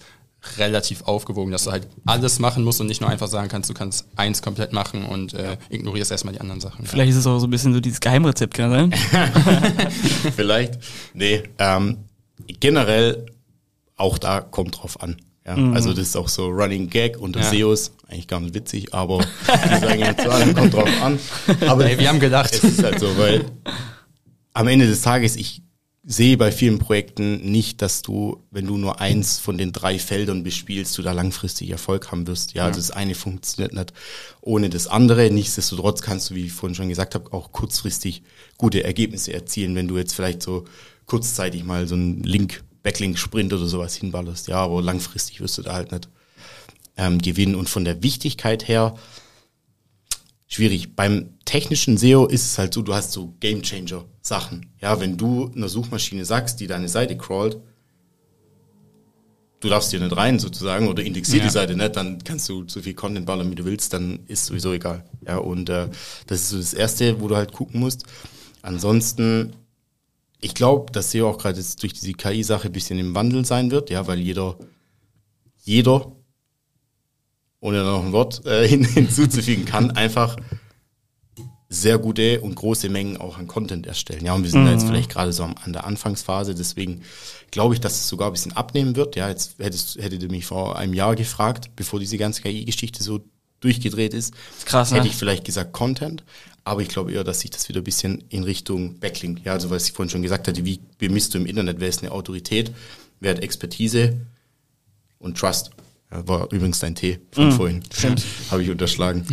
[0.59, 3.75] relativ aufgewogen, dass du halt alles machen musst und nicht nur einfach sagen kannst, du
[3.75, 6.87] kannst eins komplett machen und äh, ignorierst erstmal die anderen Sachen?
[6.87, 9.91] Vielleicht ist es auch so ein bisschen so dieses Geheimrezept, kann das sein?
[10.37, 10.79] Vielleicht.
[11.15, 11.99] Nee, ähm,
[12.61, 13.27] generell
[14.01, 15.17] auch da kommt drauf an.
[15.47, 17.51] Ja, Also das ist auch so Running Gag unter Ja.
[17.51, 21.19] SEOs, eigentlich gar nicht witzig, aber die sagen ja zu allem, kommt drauf an.
[21.67, 22.53] Aber Ey, wir haben gedacht.
[22.53, 23.45] Es ist halt so, weil
[24.53, 25.63] am Ende des Tages, ich
[26.05, 30.43] sehe bei vielen Projekten nicht, dass du, wenn du nur eins von den drei Feldern
[30.43, 32.55] bespielst, du da langfristig Erfolg haben wirst.
[32.55, 33.93] Ja, das eine funktioniert nicht
[34.41, 35.31] ohne das andere.
[35.31, 38.23] Nichtsdestotrotz kannst du, wie ich vorhin schon gesagt habe, auch kurzfristig
[38.57, 40.65] gute Ergebnisse erzielen, wenn du jetzt vielleicht so
[41.07, 44.49] kurzzeitig mal so einen Link, Backlink-Sprint oder sowas hinballerst.
[44.49, 46.09] Ja, aber langfristig wirst du da halt nicht
[46.97, 47.55] ähm, gewinnen.
[47.55, 48.95] Und von der Wichtigkeit her,
[50.47, 50.97] schwierig.
[50.97, 54.67] Beim technischen SEO ist es halt so, du hast so Gamechanger Sachen.
[54.81, 57.59] Ja, wenn du einer Suchmaschine sagst, die deine Seite crawlt,
[59.61, 61.45] du darfst hier nicht rein sozusagen oder indexier Ja.
[61.45, 64.47] die Seite nicht, dann kannst du so viel Content ballern, wie du willst, dann ist
[64.47, 65.05] sowieso egal.
[65.27, 65.89] Ja, und äh,
[66.27, 68.05] das ist so das Erste, wo du halt gucken musst.
[68.63, 69.53] Ansonsten,
[70.41, 73.71] ich glaube, dass SEO auch gerade jetzt durch diese KI-Sache ein bisschen im Wandel sein
[73.71, 74.57] wird, ja, weil jeder,
[75.63, 76.13] jeder,
[77.61, 80.37] ohne noch ein Wort äh, hin, hinzuzufügen kann, einfach
[81.73, 84.25] sehr gute und große Mengen auch an Content erstellen.
[84.25, 87.03] Ja, und wir sind da jetzt vielleicht gerade so an der Anfangsphase, deswegen
[87.53, 89.15] glaube ich, dass es sogar ein bisschen abnehmen wird.
[89.15, 93.21] Ja, jetzt hättest, hättet ihr mich vor einem Jahr gefragt, bevor diese ganze KI-Geschichte so
[93.61, 94.99] durchgedreht ist, ist krass, ne?
[94.99, 96.25] hätte ich vielleicht gesagt Content,
[96.71, 99.71] aber ich glaube eher, dass sich das wieder ein bisschen in Richtung Backlink, ja, also
[99.71, 102.71] was ich vorhin schon gesagt hatte, wie bemisst du im Internet, wer ist eine Autorität,
[103.19, 104.21] wer hat Expertise
[105.19, 105.73] und Trust.
[106.13, 107.83] Ja, war übrigens dein Tee von vorhin.
[107.93, 108.25] Stimmt.
[108.53, 109.27] Habe ich unterschlagen.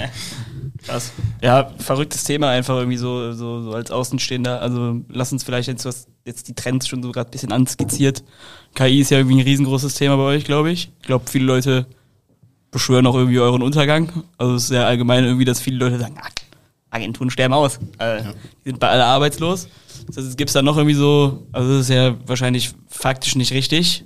[0.84, 1.12] Krass.
[1.42, 4.60] Ja, verrücktes Thema einfach irgendwie so, so, so als Außenstehender.
[4.60, 7.50] Also lass uns vielleicht jetzt, du hast jetzt die Trends schon so gerade ein bisschen
[7.50, 8.22] anskizziert.
[8.74, 10.90] KI ist ja irgendwie ein riesengroßes Thema bei euch, glaube ich.
[11.00, 11.86] Ich glaube, viele Leute
[12.70, 14.24] beschwören auch irgendwie euren Untergang.
[14.36, 16.28] Also es ist sehr allgemein irgendwie, dass viele Leute sagen, ah,
[16.90, 17.78] Agenturen sterben aus.
[17.98, 18.22] Äh,
[18.64, 19.68] Die sind bei alle arbeitslos.
[20.06, 23.52] Das heißt, gibt es da noch irgendwie so, also das ist ja wahrscheinlich faktisch nicht
[23.52, 24.04] richtig.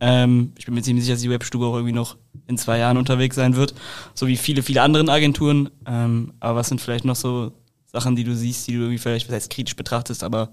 [0.00, 2.16] Ähm, ich bin mir ziemlich sicher, dass die Webstube auch irgendwie noch
[2.48, 3.74] in zwei Jahren unterwegs sein wird,
[4.14, 5.70] so wie viele, viele anderen Agenturen.
[5.86, 7.52] Ähm, aber was sind vielleicht noch so
[7.86, 10.50] Sachen, die du siehst, die du irgendwie vielleicht, was heißt kritisch betrachtest, aber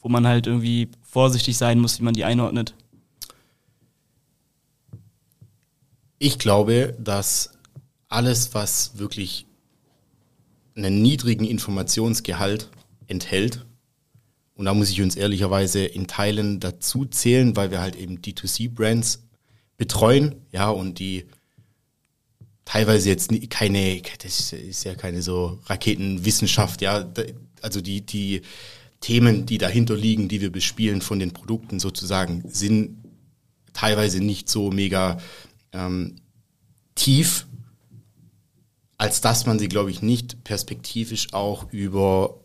[0.00, 2.74] wo man halt irgendwie vorsichtig sein muss, wie man die einordnet?
[6.18, 7.50] Ich glaube, dass
[8.08, 9.46] alles, was wirklich
[10.76, 12.70] einen niedrigen Informationsgehalt
[13.06, 13.64] enthält,
[14.54, 19.22] und da muss ich uns ehrlicherweise in Teilen dazu zählen, weil wir halt eben D2C-Brands
[19.76, 21.26] betreuen, ja, und die
[22.64, 27.06] teilweise jetzt keine, das ist ja keine so Raketenwissenschaft, ja,
[27.60, 28.42] also die, die
[29.00, 32.96] Themen, die dahinter liegen, die wir bespielen von den Produkten sozusagen, sind
[33.74, 35.18] teilweise nicht so mega
[35.72, 36.16] ähm,
[36.94, 37.46] tief,
[38.98, 42.40] als dass man sie, glaube ich, nicht perspektivisch auch über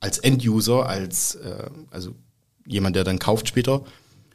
[0.00, 2.14] als End-User, als äh, also
[2.66, 3.82] jemand, der dann kauft später,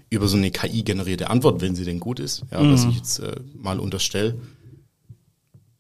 [0.10, 3.36] über so eine KI-generierte Antwort, wenn sie denn gut ist, ja, was ich jetzt äh,
[3.54, 4.36] mal unterstelle,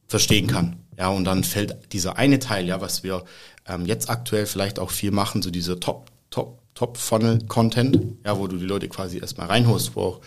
[0.07, 0.77] verstehen kann.
[0.97, 3.23] Ja, und dann fällt dieser eine Teil, ja, was wir
[3.67, 8.57] ähm, jetzt aktuell vielleicht auch viel machen, so dieser Top, Top, Top-Funnel-Content, ja, wo du
[8.57, 10.21] die Leute quasi erstmal reinholst, wo auch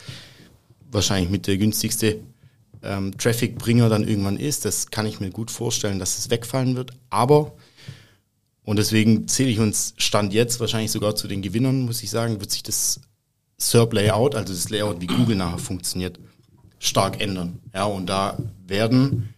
[0.90, 2.20] wahrscheinlich mit der günstigste
[2.82, 4.64] ähm, Traffic-Bringer dann irgendwann ist.
[4.64, 6.92] Das kann ich mir gut vorstellen, dass es wegfallen wird.
[7.10, 7.52] Aber,
[8.64, 12.40] und deswegen zähle ich uns Stand jetzt wahrscheinlich sogar zu den Gewinnern, muss ich sagen,
[12.40, 13.00] wird sich das
[13.58, 16.18] SERP-Layout, also das Layout, wie Google nachher funktioniert,
[16.78, 17.60] stark ändern.
[17.72, 19.34] Ja, und da werden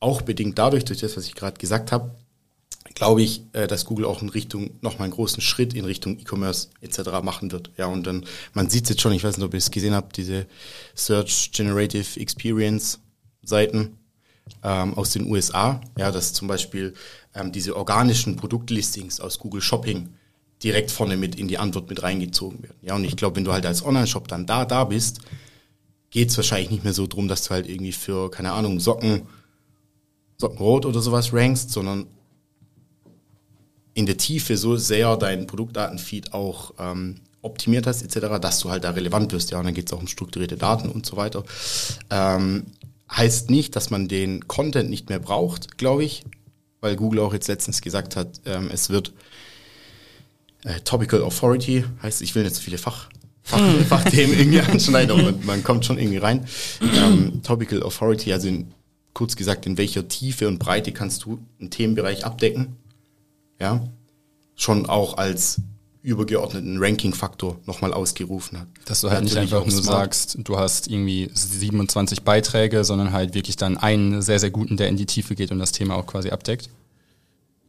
[0.00, 2.14] auch bedingt dadurch, durch das, was ich gerade gesagt habe,
[2.94, 6.68] glaube ich, äh, dass Google auch in Richtung, nochmal einen großen Schritt in Richtung E-Commerce
[6.80, 7.22] etc.
[7.22, 7.70] machen wird.
[7.76, 9.94] Ja, und dann, man sieht es jetzt schon, ich weiß nicht, ob ihr es gesehen
[9.94, 10.46] habt, diese
[10.94, 13.00] Search Generative Experience
[13.42, 13.98] Seiten
[14.62, 16.94] ähm, aus den USA, ja, dass zum Beispiel
[17.34, 20.10] ähm, diese organischen Produktlistings aus Google Shopping
[20.62, 22.78] direkt vorne mit in die Antwort mit reingezogen werden.
[22.82, 25.20] Ja, und ich glaube, wenn du halt als Online-Shop dann da, da bist,
[26.10, 29.22] geht es wahrscheinlich nicht mehr so drum, dass du halt irgendwie für, keine Ahnung, Socken,
[30.38, 32.06] Sockenrot oder sowas rankst, sondern
[33.94, 38.84] in der Tiefe so sehr deinen Produktdatenfeed auch ähm, optimiert hast, etc., dass du halt
[38.84, 39.50] da relevant wirst.
[39.50, 41.44] Ja, und dann geht es auch um strukturierte Daten und so weiter.
[42.10, 42.64] Ähm,
[43.10, 46.24] heißt nicht, dass man den Content nicht mehr braucht, glaube ich,
[46.80, 49.12] weil Google auch jetzt letztens gesagt hat, ähm, es wird
[50.64, 53.08] äh, Topical Authority, heißt, ich will nicht so viele Fach,
[53.42, 56.46] Fach, Fachthemen irgendwie anschneiden, aber man, kommt schon irgendwie rein.
[56.80, 58.72] Ähm, Topical Authority, also in,
[59.12, 62.76] kurz gesagt, in welcher Tiefe und Breite kannst du einen Themenbereich abdecken?
[63.60, 63.86] Ja,
[64.56, 65.60] schon auch als
[66.02, 68.68] übergeordneten Ranking-Faktor nochmal ausgerufen hat.
[68.84, 70.14] Dass du halt nicht Natürlich einfach auch nur smart.
[70.14, 74.88] sagst, du hast irgendwie 27 Beiträge, sondern halt wirklich dann einen sehr, sehr guten, der
[74.88, 76.68] in die Tiefe geht und das Thema auch quasi abdeckt.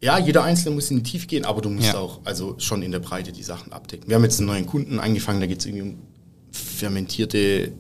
[0.02, 1.98] Ja, jeder Einzelne muss in die Tiefe gehen, aber du musst Ja.
[1.98, 4.10] auch also schon in der Breite die Sachen abdecken.
[4.10, 5.98] Wir haben jetzt einen neuen Kunden angefangen, da geht es irgendwie um
[6.52, 7.72] fermentierte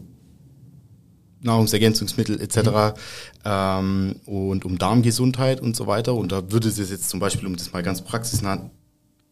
[1.45, 2.97] Nahrungsergänzungsmittel etc.
[3.45, 6.13] Ähm, und um Darmgesundheit und so weiter.
[6.15, 8.69] Und da würde es jetzt zum Beispiel, um das mal ganz praxisnah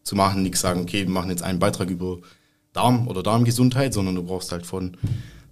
[0.04, 2.17] zu machen, nicht sagen, okay, wir machen jetzt einen Beitrag über
[2.73, 4.97] Darm oder Darmgesundheit, sondern du brauchst halt von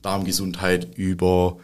[0.01, 1.57] Darmgesundheit über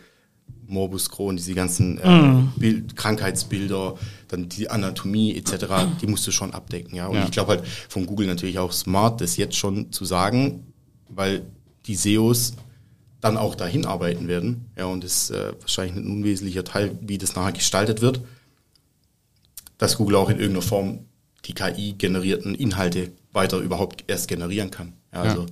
[0.69, 3.95] Morbus Crohn, diese ganzen äh, Bild, Krankheitsbilder,
[4.27, 5.65] dann die Anatomie etc.,
[6.01, 6.95] die musst du schon abdecken.
[6.95, 7.07] Ja?
[7.07, 7.23] Und Ja.
[7.25, 10.65] ich glaube halt von Google natürlich auch smart, das jetzt schon zu sagen,
[11.09, 11.43] weil
[11.85, 12.53] die SEOs
[13.21, 14.65] dann auch dahin arbeiten werden.
[14.77, 18.21] Ja, und das ist äh, wahrscheinlich ein unwesentlicher Teil, wie das nachher gestaltet wird,
[19.77, 20.99] dass Google auch in irgendeiner Form
[21.45, 24.93] die KI-generierten Inhalte weiter überhaupt erst generieren kann.
[25.13, 25.29] Ja, Ja.
[25.31, 25.45] also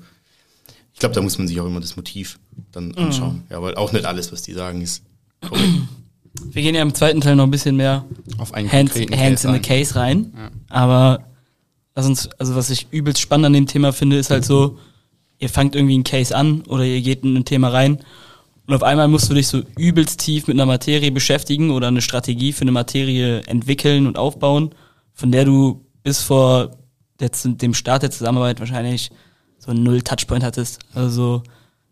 [0.93, 2.39] ich glaube, da muss man sich auch immer das Motiv
[2.71, 2.97] dann Mhm.
[2.97, 3.43] anschauen.
[3.49, 5.03] Ja, weil auch nicht alles, was die sagen, ist
[5.41, 5.67] korrekt.
[6.51, 8.03] Wir gehen ja im zweiten Teil noch ein bisschen mehr
[8.37, 9.59] Auf einen Hands, hands in the.
[9.59, 10.33] Case rein.
[10.69, 11.23] Aber
[11.95, 14.77] lass uns, also was ich übelst spannend an dem Thema finde, ist halt so,
[15.39, 17.99] ihr fangt irgendwie einen Case an oder ihr geht in ein Thema rein
[18.67, 22.01] und auf einmal musst du dich so übelst tief mit einer Materie beschäftigen oder eine
[22.01, 24.71] Strategie für eine Materie entwickeln und aufbauen,
[25.13, 26.71] von der du bis vor
[27.19, 29.09] dem Start der Zusammenarbeit wahrscheinlich
[29.59, 30.79] so null Touchpoint hattest.
[30.93, 31.43] Also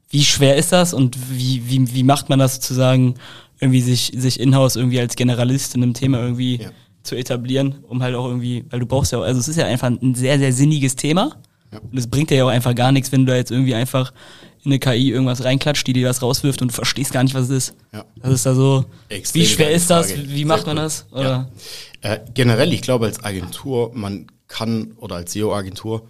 [0.10, 3.16] wie schwer ist das und wie, wie, wie macht man das sozusagen,
[3.60, 6.72] irgendwie sich, sich in-house irgendwie als Generalist in einem Thema irgendwie Ja.
[7.04, 9.66] zu etablieren, um halt auch irgendwie, weil du brauchst ja auch, also es ist ja
[9.66, 11.36] einfach ein sehr, sehr sinniges Thema.
[11.74, 11.80] Ja.
[11.80, 14.14] Und es bringt dir ja auch einfach gar nichts, wenn du da jetzt irgendwie einfach
[14.64, 17.50] in eine KI irgendwas reinklatscht, die dir was rauswirft und du verstehst gar nicht, was
[17.50, 17.76] es ist.
[17.92, 18.06] Ja.
[18.16, 20.16] Das ist da so, Extrem wie schwer ist das?
[20.16, 21.06] Wie macht man das?
[21.12, 21.50] Oder?
[22.02, 26.08] Äh, generell, ich glaube, als Agentur, man kann, oder als SEO-Agentur,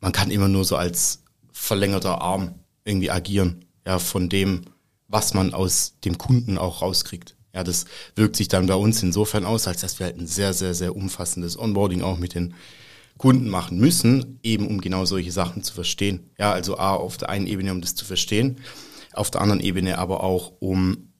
[0.00, 4.62] man kann immer nur so als verlängerter Arm irgendwie agieren, ja, von dem,
[5.08, 7.36] was man aus dem Kunden auch rauskriegt.
[7.54, 10.52] Ja, das wirkt sich dann bei uns insofern aus, als dass wir halt ein sehr,
[10.52, 12.54] sehr, sehr umfassendes Onboarding auch mit den
[13.18, 16.30] Kunden machen müssen, eben um genau solche Sachen zu verstehen.
[16.38, 18.58] Ja, also A, auf der einen Ebene, um das zu verstehen,
[19.12, 21.12] auf der anderen Ebene aber auch, um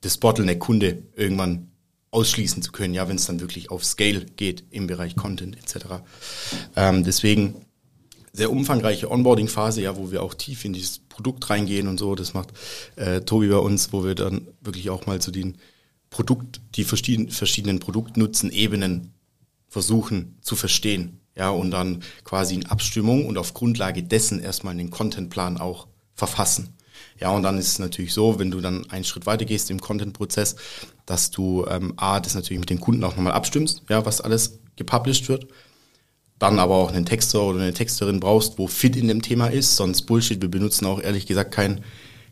[0.00, 1.70] das Bottleneck Kunde irgendwann
[2.10, 5.86] ausschließen zu können, ja, wenn es dann wirklich auf Scale geht im Bereich Content etc.
[6.76, 7.66] Ähm, deswegen
[8.32, 12.14] sehr umfangreiche Onboarding-Phase, ja, wo wir auch tief in dieses Produkt reingehen und so.
[12.14, 12.48] Das macht
[12.96, 15.56] äh, Tobi bei uns, wo wir dann wirklich auch mal zu den
[16.10, 19.13] Produkt, die verschiedenen Produktnutzen-Ebenen
[19.74, 21.18] versuchen zu verstehen.
[21.36, 26.74] Ja, und dann quasi in Abstimmung und auf Grundlage dessen erstmal den Contentplan auch verfassen.
[27.20, 29.80] Ja, und dann ist es natürlich so, wenn du dann einen Schritt weiter gehst im
[29.80, 30.54] Content-Prozess,
[31.06, 34.60] dass du ähm, A, das natürlich mit den Kunden auch nochmal abstimmst, ja, was alles
[34.76, 35.48] gepublished wird.
[36.38, 39.74] Dann aber auch einen Texter oder eine Texterin brauchst, wo fit in dem Thema ist,
[39.74, 40.40] sonst Bullshit.
[40.40, 41.82] Wir benutzen auch ehrlich gesagt kein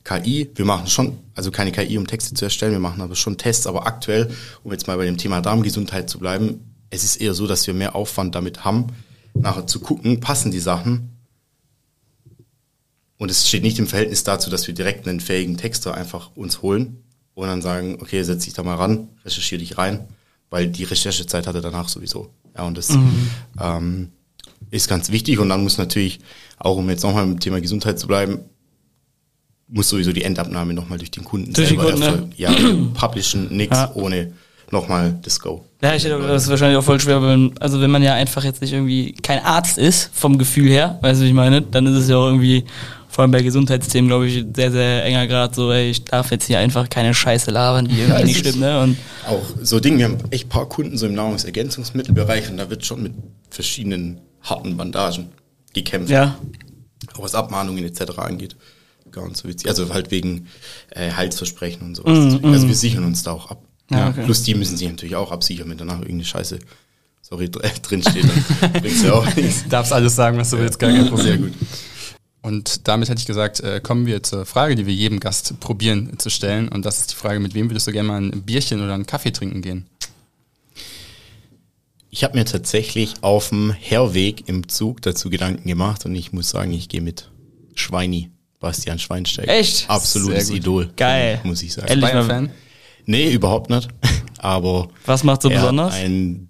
[0.05, 0.49] KI.
[0.55, 3.67] Wir machen schon, also keine KI, um Texte zu erstellen, wir machen aber schon Tests,
[3.67, 4.31] aber aktuell,
[4.63, 7.75] um jetzt mal bei dem Thema Darmgesundheit zu bleiben, es ist eher so, dass wir
[7.75, 8.89] mehr Aufwand damit haben,
[9.35, 11.09] nachher zu gucken, passen die Sachen.
[13.19, 16.61] Und es steht nicht im Verhältnis dazu, dass wir direkt einen fähigen Texter einfach uns
[16.61, 17.03] holen
[17.35, 20.01] und dann sagen, okay, setz dich da mal ran, recherchiere dich rein,
[20.51, 22.29] weil die Recherchezeit hat er danach sowieso.
[22.55, 22.91] Ja, und das
[23.61, 24.11] ähm,
[24.71, 25.39] ist ganz wichtig.
[25.39, 26.21] Und dann muss natürlich,
[26.59, 28.41] auch um jetzt nochmal im Thema Gesundheit zu bleiben,
[29.69, 32.31] muss sowieso die Endabnahme nochmal durch den Kunden Durch selber Kunden, ne?
[32.37, 32.53] Ja,
[32.95, 33.93] publishen, nix, Ja.
[33.95, 34.35] ohne
[34.73, 35.65] nochmal das Go.
[35.83, 38.61] Ja, ich, das ist wahrscheinlich auch voll schwer, wenn, also wenn man ja einfach jetzt
[38.63, 41.95] nicht irgendwie kein Arzt ist, vom Gefühl her, weißt du, wie ich meine, dann ist
[41.97, 42.65] es ja auch irgendwie,
[43.09, 46.47] vor allem bei Gesundheitsthemen, glaube ich, sehr, sehr enger Grad so, ey, ich darf jetzt
[46.47, 48.81] hier einfach keine Scheiße labern, die irgendwie Ja, nicht stimmt, ne?
[48.81, 48.97] Und
[49.29, 53.03] Auch so Dinge, wir haben echt paar Kunden so im Nahrungsergänzungsmittelbereich und da wird schon
[53.03, 53.13] mit
[53.51, 55.29] verschiedenen harten Bandagen
[55.75, 56.11] gekämpft.
[56.11, 56.37] ja,
[57.17, 58.19] auch was Abmahnungen etc.
[58.19, 58.57] angeht.
[59.11, 59.69] Gar nicht so witzig.
[59.69, 60.47] Also halt wegen
[60.91, 62.19] äh, Heilsversprechen und sowas.
[62.25, 63.63] Deswegen- also wir sichern uns da auch ab.
[63.93, 64.25] Ja, okay.
[64.25, 66.59] Plus die müssen sich natürlich auch absichern, wenn danach irgendeine Scheiße,
[67.23, 68.25] sorry, dr- drinsteht,
[68.61, 69.65] dann bringt's ja auch nichts.
[69.69, 71.25] Darfst alles sagen, was du willst, gar kein Problem.
[71.27, 71.53] Sehr gut.
[72.45, 76.19] Und damit hätte ich gesagt, äh, kommen wir zur Frage, die wir jedem Gast probieren
[76.19, 76.69] zu stellen.
[76.69, 79.07] Und das ist die Frage, mit wem würdest du gerne mal ein Bierchen oder einen
[79.07, 79.87] Kaffee trinken gehen?
[82.11, 86.51] Ich habe mir tatsächlich auf dem Herweg im Zug dazu Gedanken gemacht und ich muss
[86.51, 87.31] sagen, ich gehe mit
[87.75, 89.51] Schweini, Bastian Schweinsteiger.
[89.53, 89.89] Echt?
[89.89, 90.51] Absolutes.
[90.51, 90.91] Idol.
[90.97, 91.41] Geil.
[91.45, 91.89] Muss ich sagen.
[91.89, 92.05] Ehrlich?
[92.05, 92.51] Bayern-Fan?
[93.07, 93.89] Nee, überhaupt nicht.
[94.39, 95.95] Aber was macht so er besonders?
[95.95, 96.49] hat einen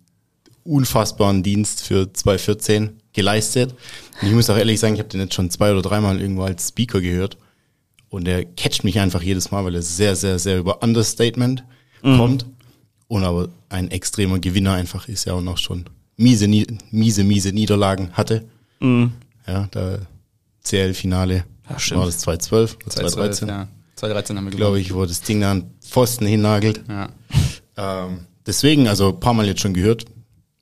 [0.65, 3.75] unfassbaren Dienst für 2014 geleistet.
[4.21, 6.43] Und ich muss auch ehrlich sagen, ich habe den jetzt schon zwei oder dreimal irgendwo
[6.43, 7.37] als Speaker gehört.
[8.09, 11.65] Und er catcht mich einfach jedes Mal, weil er sehr, sehr, sehr über Understatement
[12.03, 12.17] Mhm.
[12.19, 12.47] kommt.
[13.09, 15.85] Und aber ein extremer Gewinner einfach ist ja und auch schon
[16.17, 18.45] miese, miese, miese Niederlagen hatte.
[19.47, 19.99] Ja, da
[20.65, 23.69] CL-Finale Ja, war das 2012 oder 2013, 2013, ja.
[23.97, 26.83] 2013 haben wir glaube ich, wo das Ding da an Pfosten hinnagelt.
[26.89, 27.09] Ja.
[27.77, 30.07] Ähm, deswegen, also ein paar Mal jetzt schon gehört,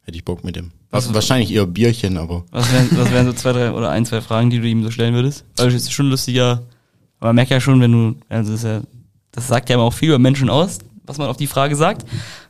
[0.03, 0.73] hätte ich Bock mit dem.
[0.91, 4.21] Was, wahrscheinlich eher Bierchen, aber Was wären, was wären so zwei, drei oder ein, zwei
[4.21, 5.45] Fragen, die du ihm so stellen würdest?
[5.57, 6.63] Weil das ist schon lustiger,
[7.19, 8.81] aber man merkt ja schon, wenn du, also das, ja,
[9.31, 12.05] das sagt ja immer auch viel über Menschen aus, was man auf die Frage sagt.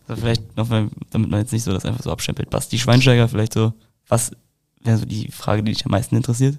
[0.08, 2.48] Also vielleicht noch, damit man jetzt nicht so das einfach so abstempelt.
[2.48, 3.74] Basti Schweinsteiger, vielleicht so,
[4.08, 4.30] was
[4.82, 6.56] wäre so die Frage, die dich am meisten interessiert?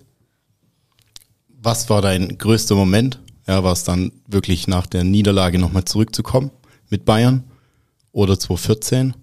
[1.61, 3.19] was war dein größter Moment?
[3.47, 6.51] Ja, war es dann wirklich nach der Niederlage nochmal zurückzukommen
[6.89, 7.43] mit Bayern
[8.11, 9.15] oder 2014?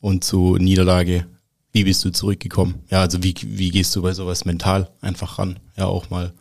[0.00, 1.26] Und zu Niederlage,
[1.72, 2.82] wie bist du zurückgekommen?
[2.90, 5.60] Ja, also wie, wie gehst du bei sowas mental einfach ran?
[5.76, 6.32] Ja, auch mal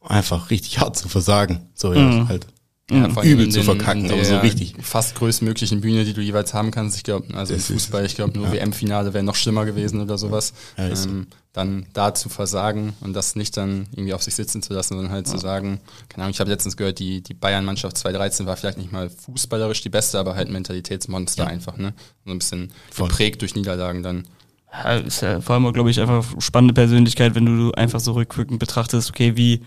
[0.00, 1.66] einfach richtig hart zu versagen.
[1.74, 2.28] So, ja, Mhm.
[2.28, 2.46] halt
[2.90, 4.74] Ja, vor allem Übel zu den- verkacken, aber so richtig.
[4.82, 6.98] Fast größtmöglichen Bühne, die du jeweils haben kannst.
[6.98, 8.52] Ich glaube, also Das im ist- Fußball, ich glaube, nur ja.
[8.52, 10.52] WM-Finale wäre noch schlimmer gewesen oder sowas.
[10.76, 14.74] Ja, ähm, dann da zu versagen und das nicht dann irgendwie auf sich sitzen zu
[14.74, 18.44] lassen, sondern halt zu sagen, keine Ahnung, ich habe letztens gehört, die, die Bayern-Mannschaft 2013
[18.44, 21.94] war vielleicht nicht mal fußballerisch die beste, aber halt ein Mentalitätsmonster einfach, ne?
[22.26, 23.08] So ein bisschen Voll.
[23.08, 24.26] geprägt durch Niederlagen dann.
[24.72, 28.58] Ja, ist ja vor allem, glaube ich, einfach spannende Persönlichkeit, wenn du einfach so rückwirkend
[28.58, 29.62] betrachtest, okay, wie,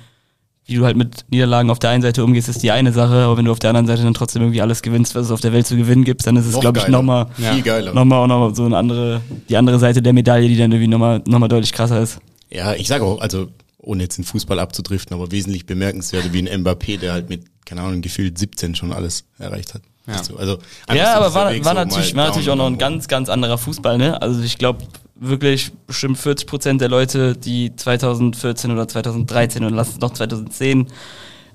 [0.67, 3.37] wie du halt mit Niederlagen auf der einen Seite umgehst, ist die eine Sache, aber
[3.37, 5.53] wenn du auf der anderen Seite dann trotzdem irgendwie alles gewinnst, was es auf der
[5.53, 7.93] Welt zu gewinnen gibt, dann ist es, glaube ich, nochmal Viel geiler.
[7.93, 11.21] nochmal auch noch so eine andere, die andere Seite der Medaille, die dann irgendwie nochmal
[11.25, 12.19] noch mal deutlich krasser ist.
[12.49, 13.47] Ja, ich sage auch, also
[13.79, 17.81] ohne jetzt den Fußball abzudriften, aber wesentlich bemerkenswerter wie ein Mbappé, der halt mit, keine
[17.81, 19.81] Ahnung, gefühlt 17 schon alles erreicht hat.
[20.07, 20.21] Ja.
[20.37, 20.57] Also,
[20.93, 24.21] Ja, aber war, war natürlich, war natürlich auch noch ein ganz, ganz anderer Fußball, ne?
[24.21, 24.79] Also ich glaube
[25.19, 30.87] wirklich bestimmt 40 Prozent der Leute, die 2014 oder 2013 und lass es noch 2010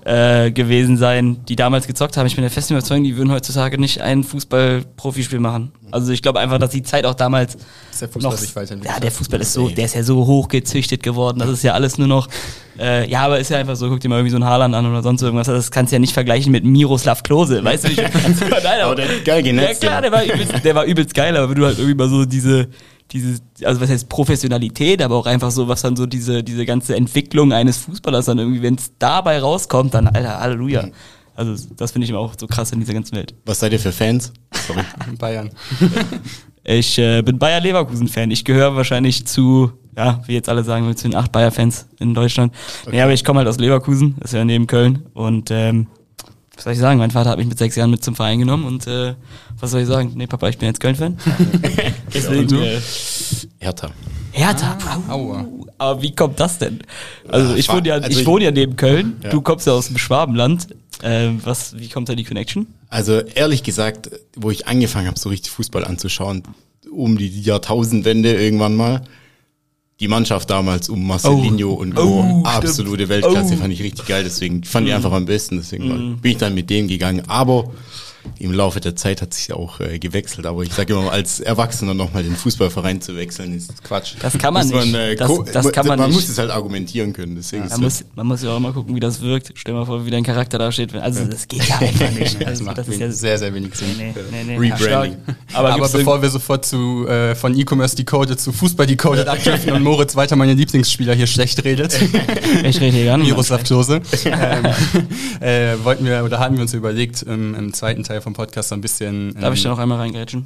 [0.05, 2.27] äh, gewesen sein, die damals gezockt haben.
[2.27, 5.71] Ich bin der festen Überzeugung, die würden heutzutage nicht ein Fußball-Profispiel machen.
[5.91, 7.55] Also ich glaube einfach, dass die Zeit auch damals
[7.89, 9.11] Dass der Fußball noch, sich weiterentwickelt ja, der.
[9.11, 11.39] Fußball ist so, der ist ja so hochgezüchtet geworden.
[11.39, 12.27] Das ist ja alles nur noch,
[12.77, 14.85] äh, ja, aber ist ja einfach so, guck dir mal irgendwie so ein Haaland an
[14.85, 15.47] oder sonst irgendwas.
[15.47, 17.91] Das kannst du ja nicht vergleichen mit Miroslav Klose, weißt du?
[17.91, 17.97] Ich,
[18.63, 19.81] Nein, Aber der geil ja genetzt.
[19.81, 22.25] klar, der war, übelst, der war übelst geil, aber wenn du halt irgendwie mal so
[22.25, 22.67] diese,
[23.11, 26.95] diese, also was heißt Professionalität, aber auch einfach so, was dann so diese, diese ganze
[26.95, 30.87] Entwicklung eines Fußballers dann irgendwie, wenn es dabei rauskommt, dann Alter, Halleluja.
[31.35, 33.33] Also das finde ich immer auch so krass in dieser ganzen Welt.
[33.45, 34.31] Was seid ihr für Fans?
[34.67, 34.83] Sorry.
[35.17, 35.49] Bayern.
[36.65, 38.31] Ich äh, bin Bayer Leverkusen-Fan.
[38.31, 42.53] Ich gehöre wahrscheinlich zu, ja, wie jetzt alle sagen, zu den acht Bayer-Fans in Deutschland.
[42.89, 45.05] Nee, aber ich komme halt aus Leverkusen, das ist ja neben Köln.
[45.13, 45.87] Und ähm,
[46.55, 46.99] was soll ich sagen?
[46.99, 49.15] Mein Vater hat mich mit sechs Jahren mit zum Verein genommen und äh,
[49.63, 50.11] was soll ich sagen?
[50.15, 51.17] Nee, Papa, ich bin jetzt Köln-Fan.
[52.13, 52.57] Deswegen, du?
[52.57, 52.81] äh,
[53.59, 53.91] Hertha.
[54.33, 54.77] Hertha.
[55.07, 55.45] Aua.
[55.77, 56.79] Aber wie kommt das denn?
[57.29, 59.21] Also Ja, ich wohne ja, also ich wohne ja neben Köln.
[59.23, 59.29] Ja.
[59.29, 60.67] Du kommst ja aus dem Schwabenland.
[61.01, 62.67] Ähm, was, wie kommt da die Connection?
[62.89, 66.43] Also ehrlich gesagt, wo ich angefangen habe, so richtig Fußball anzuschauen,
[66.91, 69.01] um die Jahrtausendwende irgendwann mal,
[70.01, 72.03] die Mannschaft damals um Marcelinho und Co.
[72.03, 73.09] Oh, absolute stimmt.
[73.09, 73.57] Weltklasse, Oh.
[73.57, 76.53] fand ich richtig geil, deswegen fand ich einfach am besten, deswegen war- bin ich dann
[76.53, 77.71] mit dem gegangen, aber
[78.39, 81.93] im Laufe der Zeit hat sich auch äh, gewechselt, aber ich sage immer, als Erwachsener
[81.93, 84.13] nochmal den Fußballverein zu wechseln, ist Quatsch.
[84.21, 84.93] Das kann man nicht.
[84.95, 86.15] äh, das, das kann man, man nicht.
[86.15, 88.95] muss es halt argumentieren können, deswegen ist Man muss, man muss ja auch mal gucken,
[88.95, 89.51] wie das wirkt.
[89.55, 90.93] Stell mal vor, wie dein Charakter da steht.
[90.95, 92.37] Also das geht ja einfach nicht.
[92.43, 93.87] Das Also, macht das ist ja sehr, sehr wenig Sinn.
[93.97, 94.57] Nee, nee, nee.
[94.57, 95.17] Rebranding.
[95.53, 99.83] Aber, Aber, bevor wir sofort zu äh, von E-Commerce Decoded zu Fußball Decoded abdriften und
[99.83, 101.93] Moritz weiter meine Lieblingsspieler hier schlecht redet,
[102.63, 103.27] ich rede hier gar nicht.
[103.29, 104.65] Miroslav Klose, ähm,
[105.39, 108.75] äh, wollten wir oder haben wir uns überlegt, im, im zweiten Teil vom Podcast so
[108.75, 109.29] ein bisschen.
[109.35, 110.45] Ähm, Darf ich da noch einmal reingrätschen?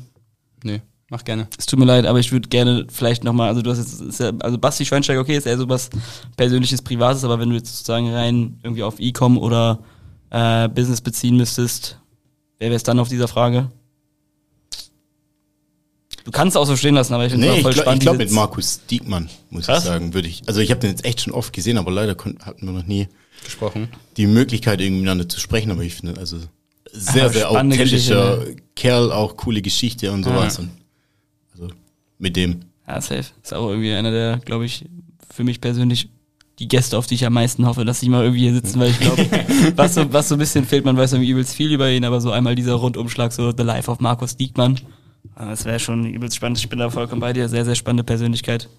[0.64, 1.48] Nee, mach gerne.
[1.58, 4.32] Es tut mir leid, aber ich würde gerne vielleicht nochmal, also du hast jetzt, ja,
[4.40, 5.90] also Basti Schweinsteiger, okay, ist eher so was
[6.36, 9.80] Persönliches, Privates, aber wenn du jetzt sozusagen rein irgendwie auf E-Com oder
[10.30, 12.00] äh, Business beziehen müsstest,
[12.60, 13.70] wer wäre es dann auf dieser Frage?
[16.24, 17.84] Du kannst es auch so stehen lassen, aber ich finde es Nee, ich voll glaube
[17.86, 18.02] spannend.
[18.02, 19.84] glaub diese- mit Markus Diekmann, muss Krass.
[19.84, 20.42] ich sagen, würde ich.
[20.46, 23.08] Also ich habe den jetzt echt schon oft gesehen, aber leider hatten wir noch nie
[23.46, 23.88] Gesprochen.
[24.18, 26.38] die Möglichkeit, irgendwie miteinander zu sprechen, aber ich finde, also
[26.92, 30.58] sehr, Ah, sehr authentischer Geschichte, Kerl, auch coole Geschichte und sowas.
[30.58, 30.64] Ja.
[30.64, 30.72] Und
[31.54, 31.74] also
[32.20, 32.62] mit dem.
[32.88, 33.26] Ja, safe.
[33.44, 34.86] Ist auch irgendwie einer der, glaube ich,
[35.34, 36.10] für mich persönlich
[36.60, 38.90] die Gäste, auf die ich am meisten hoffe, dass sie mal irgendwie hier sitzen, weil
[38.90, 39.28] ich glaube,
[39.76, 42.20] was so, was so ein bisschen fehlt, man weiß irgendwie übelst viel über ihn, aber
[42.20, 44.80] so einmal dieser Rundumschlag, so The Life of Markus Diekmann,
[45.36, 46.58] ah, das wäre schon übelst spannend.
[46.58, 48.70] Ich bin da vollkommen bei dir, sehr, sehr spannende Persönlichkeit.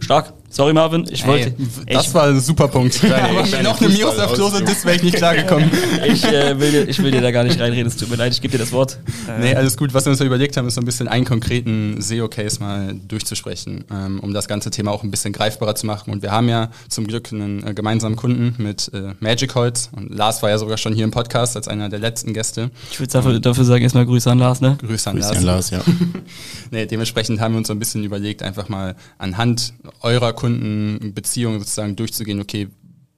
[0.00, 0.32] Stark.
[0.50, 1.52] Sorry, Marvin, ich wollte,
[1.88, 3.02] Das ich, war ein super Punkt.
[3.04, 5.68] Aber mit kleine noch eine Miroslav Klose, Fußball- das wäre ich nicht klargekommen.
[6.06, 8.32] ich, äh, will, dir- ich will dir da gar nicht reinreden, es tut mir leid,
[8.32, 8.98] ich gebe dir das Wort.
[9.28, 9.94] Äh, Nee, alles gut.
[9.94, 13.84] Was wir uns da überlegt haben, ist so ein bisschen einen konkreten SEO-Case mal durchzusprechen,
[13.92, 16.12] ähm, um das ganze Thema auch ein bisschen greifbarer zu machen.
[16.12, 19.90] Und wir haben ja zum Glück einen äh, gemeinsamen Kunden mit äh, Magic Holz.
[19.96, 22.70] Und Lars war ja sogar schon hier im Podcast als einer der letzten Gäste.
[22.92, 24.76] ich würde dafür, dafür sagen, erstmal Grüße an Lars, ne?
[24.80, 25.72] Grüße an Christian Lars.
[25.72, 25.94] Lars, ja.
[26.70, 31.96] Nee, dementsprechend haben wir uns so ein bisschen überlegt, einfach mal anhand eurer Kundenbeziehungen sozusagen
[31.96, 32.68] durchzugehen, okay,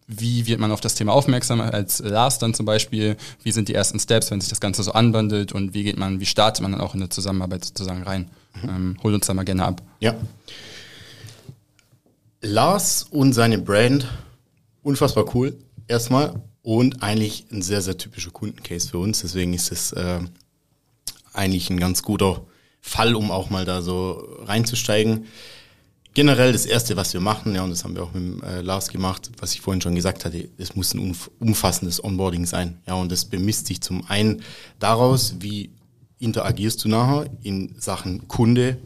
[0.08, 3.16] wie wird man auf das Thema aufmerksam als Lars dann zum Beispiel?
[3.42, 6.20] Wie sind die ersten Steps, wenn sich das Ganze so anbandelt und wie geht man,
[6.20, 8.30] wie startet man dann auch in eine Zusammenarbeit sozusagen rein?
[8.62, 9.82] Ähm, hol uns da mal gerne ab.
[10.00, 10.14] Ja.
[12.40, 14.06] Lars und seine Brand,
[14.82, 15.56] unfassbar cool,
[15.88, 16.34] erstmal.
[16.62, 19.20] Und eigentlich ein sehr, sehr typischer Kundencase für uns.
[19.20, 20.20] Deswegen ist es äh,
[21.32, 22.44] eigentlich ein ganz guter
[22.80, 25.26] Fall, um auch mal da so reinzusteigen.
[26.16, 28.88] Generell das Erste, was wir machen, ja, und das haben wir auch mit äh, Lars
[28.88, 32.80] gemacht, was ich vorhin schon gesagt hatte, es muss ein umf- umfassendes Onboarding sein.
[32.86, 34.40] Ja, und das bemisst sich zum einen
[34.78, 35.72] daraus, wie
[36.18, 38.78] interagierst du nachher in Sachen Kunde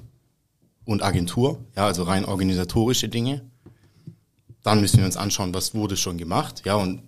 [0.85, 3.49] und Agentur, ja, also rein organisatorische Dinge.
[4.64, 7.01] Dann müssen wir uns anschauen, was wurde schon gemacht, ja, und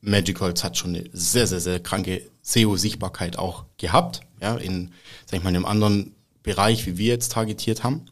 [0.00, 4.92] Magic Holz hat schon eine sehr, sehr, sehr kranke SEO-Sichtbarkeit auch gehabt, ja, in,
[5.26, 8.06] sag ich mal, einem anderen Bereich, wie wir jetzt targetiert haben.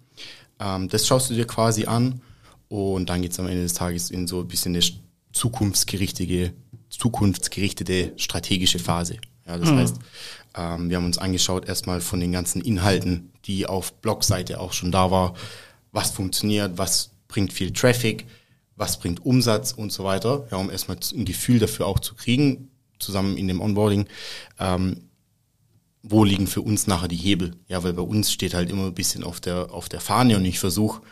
[0.60, 2.20] Ähm, das schaust du dir quasi an
[2.68, 4.84] und dann geht's am Ende des Tages in so ein bisschen eine
[5.32, 6.52] zukunftsgerichtete,
[6.90, 9.16] zukunftsgerichtete strategische Phase.
[9.46, 9.78] Ja, das mhm.
[9.78, 9.96] heißt,
[10.56, 14.92] ähm, wir haben uns angeschaut erstmal von den ganzen Inhalten, die auf Blogseite auch schon
[14.92, 15.34] da war,
[15.92, 18.26] was funktioniert, was bringt viel Traffic,
[18.76, 22.70] was bringt Umsatz und so weiter, ja, um erstmal ein Gefühl dafür auch zu kriegen,
[22.98, 24.06] zusammen in dem Onboarding,
[24.58, 25.09] ähm,
[26.02, 27.56] wo liegen für uns nachher die Hebel?
[27.68, 30.44] Ja, weil bei uns steht halt immer ein bisschen auf der, auf der Fahne und
[30.44, 31.02] ich versuche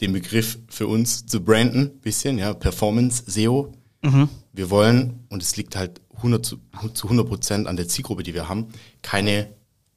[0.00, 3.72] den Begriff für uns zu branden, bisschen, ja, Performance SEO.
[4.02, 4.28] Mhm.
[4.52, 6.58] Wir wollen, und es liegt halt 100 zu,
[6.94, 8.68] zu 100 Prozent an der Zielgruppe, die wir haben,
[9.02, 9.48] keine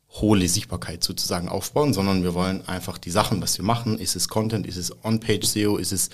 [0.09, 4.27] hohle Sichtbarkeit sozusagen aufbauen, sondern wir wollen einfach die Sachen, was wir machen, ist es
[4.27, 6.09] Content, ist es On-Page-SEO, ist es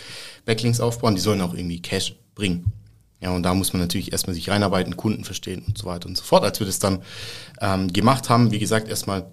[0.45, 2.71] Backlinks aufbauen, die sollen auch irgendwie Cash bringen.
[3.21, 6.17] Ja, und da muss man natürlich erstmal sich reinarbeiten, Kunden verstehen und so weiter und
[6.17, 6.43] so fort.
[6.43, 7.03] Als wir das dann
[7.61, 9.29] ähm, gemacht haben, wie gesagt, erstmal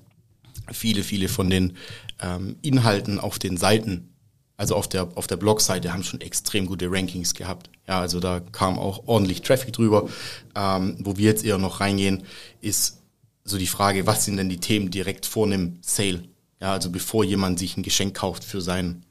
[0.71, 1.77] viele, viele von den
[2.21, 4.15] ähm, Inhalten auf den Seiten,
[4.59, 7.71] also auf der, auf der Blogseite, haben schon extrem gute Rankings gehabt.
[7.87, 10.09] Ja, also da kam auch ordentlich Traffic drüber.
[10.55, 12.25] Ähm, wo wir jetzt eher noch reingehen,
[12.61, 12.99] ist
[13.45, 16.25] so die Frage, was sind denn die Themen direkt vor einem Sale?
[16.61, 19.07] Ja, also bevor jemand sich ein Geschenk kauft für seinen,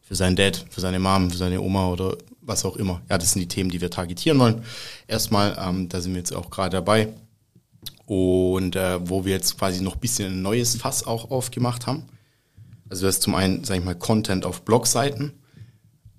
[0.00, 3.00] für seinen Dad, für seine Mom, für seine Oma oder was auch immer.
[3.08, 4.62] Ja, das sind die Themen, die wir targetieren wollen.
[5.06, 7.08] Erstmal, ähm, da sind wir jetzt auch gerade dabei.
[8.06, 12.04] Und äh, wo wir jetzt quasi noch ein bisschen ein neues Fass auch aufgemacht haben.
[12.88, 15.32] Also das ist zum einen, sage ich mal, Content auf Blogseiten.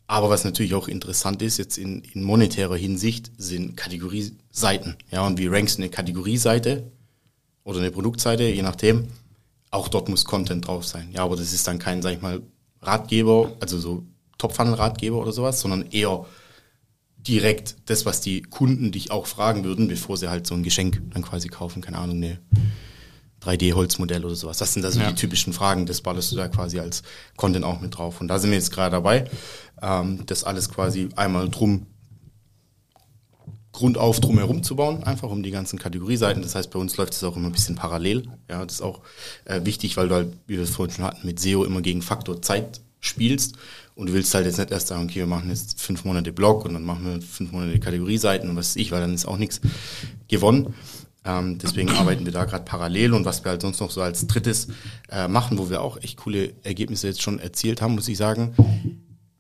[0.07, 4.95] Aber was natürlich auch interessant ist, jetzt in, in monetärer Hinsicht, sind Kategorieseiten.
[5.11, 6.91] Ja, und wie rankst du eine Kategorieseite?
[7.63, 9.07] oder eine Produktseite, je nachdem.
[9.71, 11.09] Auch dort muss Content drauf sein.
[11.11, 12.41] Ja, aber das ist dann kein, sag ich mal,
[12.82, 14.05] Ratgeber, also so
[14.44, 16.26] Top-Funnel-Ratgeber oder sowas, sondern eher
[17.18, 21.02] direkt das, was die Kunden dich auch fragen würden, bevor sie halt so ein Geschenk
[21.14, 22.39] dann quasi kaufen, keine Ahnung, eine
[23.41, 24.58] 3D-Holzmodell oder sowas.
[24.58, 25.10] Das sind also ja.
[25.10, 27.04] die typischen Fragen, das ballerst du da quasi als
[27.38, 28.20] Content auch mit drauf.
[28.20, 29.30] Und da sind wir jetzt gerade dabei,
[29.82, 31.88] ähm, das alles quasi einmal drum
[33.72, 36.44] grundauf drumherum zu bauen, einfach um die ganzen Kategorieseiten.
[36.44, 38.28] Das heißt, bei uns läuft es auch immer ein bisschen parallel.
[38.48, 39.02] Ja, das ist auch
[39.46, 42.04] äh, wichtig, weil du halt, wie wir es vorhin schon hatten, mit SEO immer gegen
[42.04, 43.56] Faktor Zeit spielst
[43.96, 46.66] und du willst halt jetzt nicht erst sagen, okay, wir machen jetzt fünf Monate Blog
[46.66, 49.38] und dann machen wir fünf Monate Kategorieseiten und was weiß ich, weil dann ist auch
[49.38, 49.62] nichts
[50.28, 50.74] gewonnen.
[51.26, 54.28] Ähm, deswegen arbeiten wir da gerade parallel und was wir halt sonst noch so als
[54.28, 54.68] drittes
[55.10, 58.54] äh, machen, wo wir auch echt coole Ergebnisse jetzt schon erzielt haben, muss ich sagen,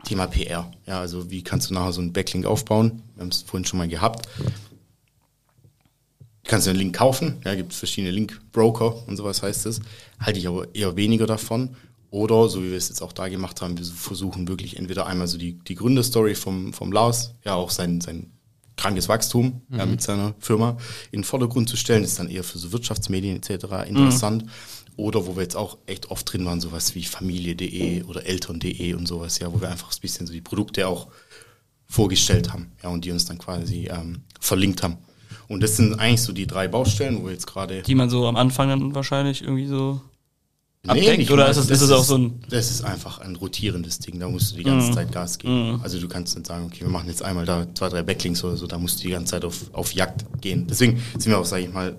[0.05, 0.71] Thema PR.
[0.85, 3.01] Ja, also wie kannst du nachher so einen Backlink aufbauen?
[3.15, 4.27] Wir haben es vorhin schon mal gehabt.
[6.43, 9.79] Du kannst einen Link kaufen, ja, gibt es verschiedene Link-Broker und sowas heißt es.
[10.19, 11.75] Halte ich aber eher weniger davon.
[12.13, 15.25] Oder, so wie wir es jetzt auch da gemacht haben, wir versuchen wirklich entweder einmal
[15.25, 18.31] so die, die Gründerstory vom, vom Lars, ja auch sein, sein
[18.77, 19.79] krankes Wachstum mhm.
[19.79, 20.77] ja, mit seiner Firma
[21.09, 22.03] in den Vordergrund zu stellen.
[22.03, 23.89] Das ist dann eher für so Wirtschaftsmedien etc.
[23.89, 24.45] interessant.
[24.45, 24.49] Mhm.
[24.95, 29.07] Oder wo wir jetzt auch echt oft drin waren, sowas wie Familie.de oder Eltern.de und
[29.07, 31.07] sowas, ja, wo wir einfach ein bisschen so die Produkte auch
[31.87, 34.97] vorgestellt haben, ja, und die uns dann quasi ähm, verlinkt haben.
[35.47, 37.81] Und das sind eigentlich so die drei Baustellen, wo wir jetzt gerade.
[37.81, 39.99] Die man so am Anfang dann wahrscheinlich irgendwie so.
[40.85, 42.41] Nee, nicht oder ist es, ist es auch so ein.
[42.49, 44.93] Das ist einfach ein rotierendes Ding, da musst du die ganze mm.
[44.93, 45.77] Zeit Gas geben.
[45.77, 45.81] Mm.
[45.81, 48.57] Also du kannst nicht sagen, okay, wir machen jetzt einmal da zwei, drei Backlinks oder
[48.57, 50.67] so, da musst du die ganze Zeit auf, auf Jagd gehen.
[50.67, 51.97] Deswegen sind wir auch, sage ich mal,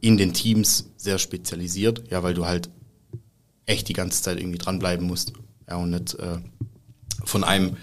[0.00, 2.70] in den Teams sehr spezialisiert, ja, weil du halt
[3.66, 5.32] echt die ganze Zeit irgendwie dranbleiben musst.
[5.68, 6.38] Ja, und nicht äh,
[7.24, 7.76] von einem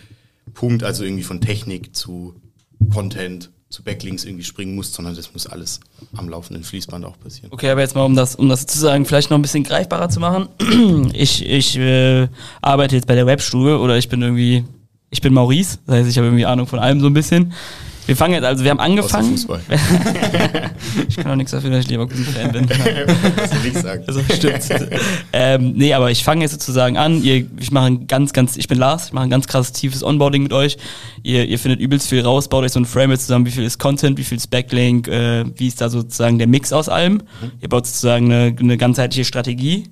[0.53, 2.41] Punkt, also irgendwie von Technik zu
[2.93, 5.79] Content zu Backlinks irgendwie springen musst, sondern das muss alles
[6.15, 7.51] am laufenden Fließband auch passieren.
[7.51, 10.19] Okay, aber jetzt mal, um das, um das sozusagen vielleicht noch ein bisschen greifbarer zu
[10.19, 10.49] machen.
[11.13, 12.27] Ich, ich äh,
[12.61, 14.63] arbeite jetzt bei der Webstube oder ich bin irgendwie,
[15.09, 17.53] ich bin Maurice, das heißt, ich habe irgendwie Ahnung von allem so ein bisschen.
[18.09, 19.29] Wir fangen jetzt, also wir haben angefangen.
[19.29, 19.61] Fußball.
[21.07, 22.65] ich kann auch nichts dafür, dass ich Leverkusen-Fan bin.
[23.73, 24.03] du sagen.
[24.07, 24.67] Also, stimmt.
[25.31, 27.21] ähm, nee, aber ich fange jetzt sozusagen an.
[27.21, 30.03] Ihr, ich mache ein ganz, ganz, ich bin Lars, ich mache ein ganz krasses tiefes
[30.03, 30.77] Onboarding mit euch.
[31.21, 33.77] Ihr, ihr findet übelst viel raus, baut euch so ein Frame zusammen, wie viel ist
[33.77, 37.13] Content, wie viel ist Backlink, äh, wie ist da sozusagen der Mix aus allem.
[37.13, 37.51] Mhm.
[37.61, 39.83] Ihr baut sozusagen eine, eine ganzheitliche Strategie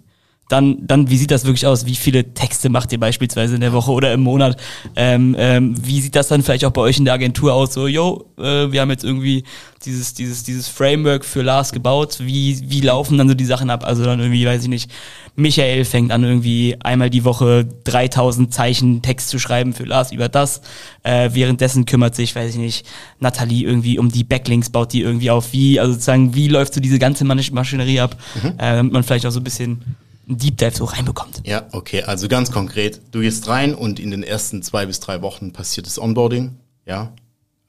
[0.49, 1.85] dann, dann, wie sieht das wirklich aus?
[1.85, 4.57] Wie viele Texte macht ihr beispielsweise in der Woche oder im Monat?
[4.95, 7.73] Ähm, ähm, wie sieht das dann vielleicht auch bei euch in der Agentur aus?
[7.73, 9.43] So, yo, äh, wir haben jetzt irgendwie
[9.83, 12.19] dieses, dieses, dieses Framework für Lars gebaut.
[12.21, 13.85] Wie, wie laufen dann so die Sachen ab?
[13.85, 14.89] Also dann irgendwie, weiß ich nicht,
[15.35, 20.29] Michael fängt an irgendwie einmal die Woche 3000 Zeichen Text zu schreiben für Lars über
[20.29, 20.61] das.
[21.03, 22.85] Äh, währenddessen kümmert sich, weiß ich nicht,
[23.19, 25.51] Nathalie irgendwie um die Backlinks, baut die irgendwie auf.
[25.51, 28.15] Wie, also sozusagen, wie läuft so diese ganze Maschinerie ab?
[28.41, 28.49] Mhm.
[28.57, 29.97] Äh, damit man vielleicht auch so ein bisschen
[30.27, 31.41] einen Deep Dive so reinbekommt.
[31.45, 35.21] Ja, okay, also ganz konkret, du gehst rein und in den ersten zwei bis drei
[35.21, 36.57] Wochen passiert das Onboarding.
[36.85, 37.13] Ja.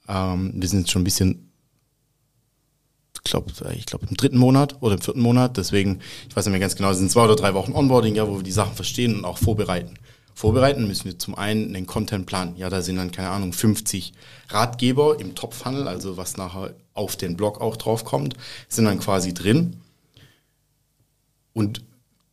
[0.09, 1.53] Ähm, wir sind jetzt schon ein bisschen,
[3.15, 5.57] ich glaube, ich glaube im dritten Monat oder im vierten Monat.
[5.57, 8.27] Deswegen, ich weiß nicht mehr ganz genau, es sind zwei oder drei Wochen Onboarding, ja,
[8.27, 9.95] wo wir die Sachen verstehen und auch vorbereiten.
[10.35, 12.57] Vorbereiten müssen wir zum einen einen Contentplan.
[12.57, 14.13] Ja, da sind dann, keine Ahnung, 50
[14.51, 18.35] Ratgeber im Top-Funnel, also was nachher auf den Blog auch draufkommt,
[18.69, 19.81] sind dann quasi drin.
[21.55, 21.83] Und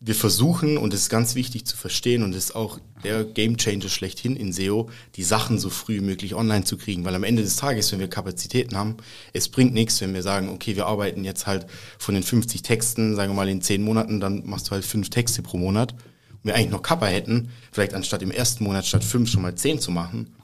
[0.06, 3.90] wir versuchen, und das ist ganz wichtig zu verstehen, und das ist auch der Gamechanger
[3.90, 7.06] schlechthin in SEO, die Sachen so früh wie möglich online zu kriegen.
[7.06, 8.98] Weil am Ende des Tages, wenn wir Kapazitäten haben,
[9.34, 11.66] es bringt nichts, wenn wir sagen, okay, wir arbeiten jetzt halt
[11.98, 15.10] von den 50 Texten, sagen wir mal in 10 Monaten, dann machst du halt fünf
[15.10, 15.94] Texte pro Monat.
[15.94, 19.56] Und wir eigentlich noch Kappa hätten, vielleicht anstatt im ersten Monat statt fünf schon mal
[19.56, 20.36] zehn zu machen,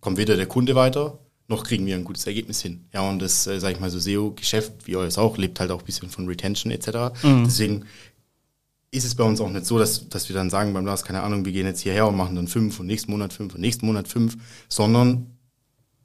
[0.00, 1.18] kommt weder der Kunde weiter,
[1.48, 2.86] noch kriegen wir ein gutes Ergebnis hin.
[2.94, 5.80] Ja, und das, äh, sage ich mal so, SEO-Geschäft, wie euer auch, lebt halt auch
[5.80, 7.14] ein bisschen von Retention etc.
[7.44, 7.84] Deswegen
[8.90, 11.22] ist es bei uns auch nicht so, dass, dass wir dann sagen beim Lars, keine
[11.22, 13.86] Ahnung, wir gehen jetzt hierher und machen dann fünf und nächsten Monat fünf und nächsten
[13.86, 14.36] Monat fünf,
[14.68, 15.36] sondern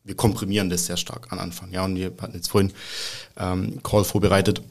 [0.03, 1.71] wir komprimieren das sehr stark an Anfang.
[1.71, 2.73] Ja, und wir hatten jetzt vorhin
[3.37, 4.61] ähm, Call vorbereitet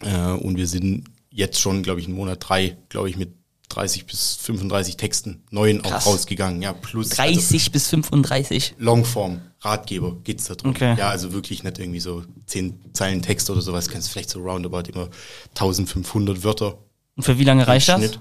[0.00, 3.30] äh, und wir sind jetzt schon, glaube ich, in Monat drei, glaube ich, mit
[3.68, 6.06] 30 bis 35 Texten neuen Krass.
[6.06, 6.62] auch rausgegangen.
[6.62, 8.72] Ja, plus 30 bis 35.
[8.72, 10.70] also Longform, Ratgeber geht's da drum.
[10.70, 10.96] Okay.
[10.98, 14.90] Ja, also wirklich nicht irgendwie so zehn Zeilen Text oder sowas, kannst vielleicht so roundabout
[14.90, 15.10] immer
[15.50, 16.78] 1500 Wörter.
[17.18, 17.98] Und für wie lange reicht das?
[17.98, 18.20] Schnitt.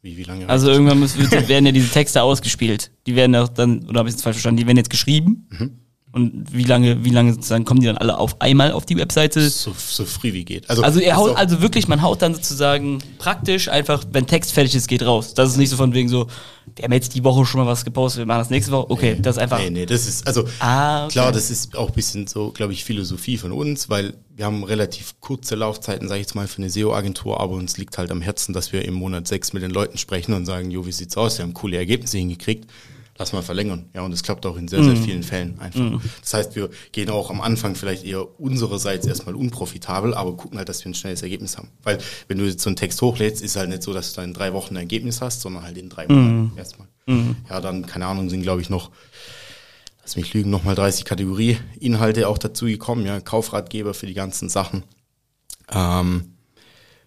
[0.00, 0.48] Wie, wie lange?
[0.48, 2.92] Also reicht irgendwann wird, werden ja diese Texte ausgespielt.
[3.06, 5.48] Die werden auch dann, oder habe ich es falsch verstanden, die werden jetzt geschrieben.
[5.50, 5.78] Mhm.
[6.14, 9.50] Und wie lange, wie lange sozusagen kommen die dann alle auf einmal auf die Webseite?
[9.50, 10.70] so, so früh wie geht.
[10.70, 14.76] Also, Also er haut, also wirklich, man haut dann sozusagen praktisch einfach, wenn Text fertig
[14.76, 15.34] ist, geht raus.
[15.34, 16.28] Das ist nicht so von wegen so,
[16.76, 18.90] wir haben jetzt die Woche schon mal was gepostet, wir machen das nächste Woche.
[18.90, 19.58] Okay, das ist einfach.
[19.58, 21.12] Nee, nee, das ist, also Ah, okay.
[21.12, 24.62] klar, das ist auch ein bisschen so, glaube ich, Philosophie von uns, weil wir haben
[24.62, 28.20] relativ kurze Laufzeiten, sage ich jetzt mal, für eine SEO-Agentur, aber uns liegt halt am
[28.20, 31.16] Herzen, dass wir im Monat sechs mit den Leuten sprechen und sagen, jo, wie sieht's
[31.16, 31.38] aus?
[31.38, 32.70] Wir haben coole Ergebnisse hingekriegt.
[33.16, 33.88] Lass mal verlängern.
[33.94, 34.84] Ja, und das klappt auch in sehr, Mhm.
[34.86, 36.00] sehr vielen Fällen einfach.
[36.20, 40.68] Das heißt, wir gehen auch am Anfang vielleicht eher unsererseits erstmal unprofitabel, aber gucken halt,
[40.68, 41.68] dass wir ein schnelles Ergebnis haben.
[41.84, 44.24] Weil wenn du jetzt so einen Text hochlädst, ist halt nicht so, dass du da
[44.24, 46.88] in drei Wochen ein Ergebnis hast, sondern halt in drei Monaten erstmal.
[47.48, 48.90] Ja, dann, keine Ahnung, sind glaube ich noch
[50.02, 54.82] lass mich lügen, nochmal 30 Kategorie-Inhalte auch dazu gekommen, ja, Kaufratgeber für die ganzen Sachen.
[55.72, 56.33] Ähm,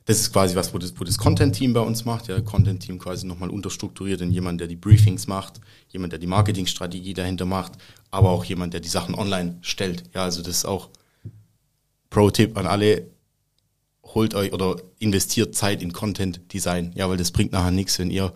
[0.08, 2.30] das ist quasi was, wo das, wo das Content-Team bei uns macht.
[2.30, 7.14] Ja, Content-Team quasi nochmal unterstrukturiert in jemand, der die Briefings macht, jemand, der die Marketingstrategie
[7.14, 7.74] dahinter macht,
[8.10, 10.06] aber auch jemand, der die Sachen online stellt.
[10.16, 10.90] Ja, also das ist auch
[12.10, 13.08] Pro-Tipp an alle,
[14.02, 16.94] holt euch oder investiert Zeit in Content-Design.
[16.96, 18.32] Ja, weil das bringt nachher nichts, wenn ihr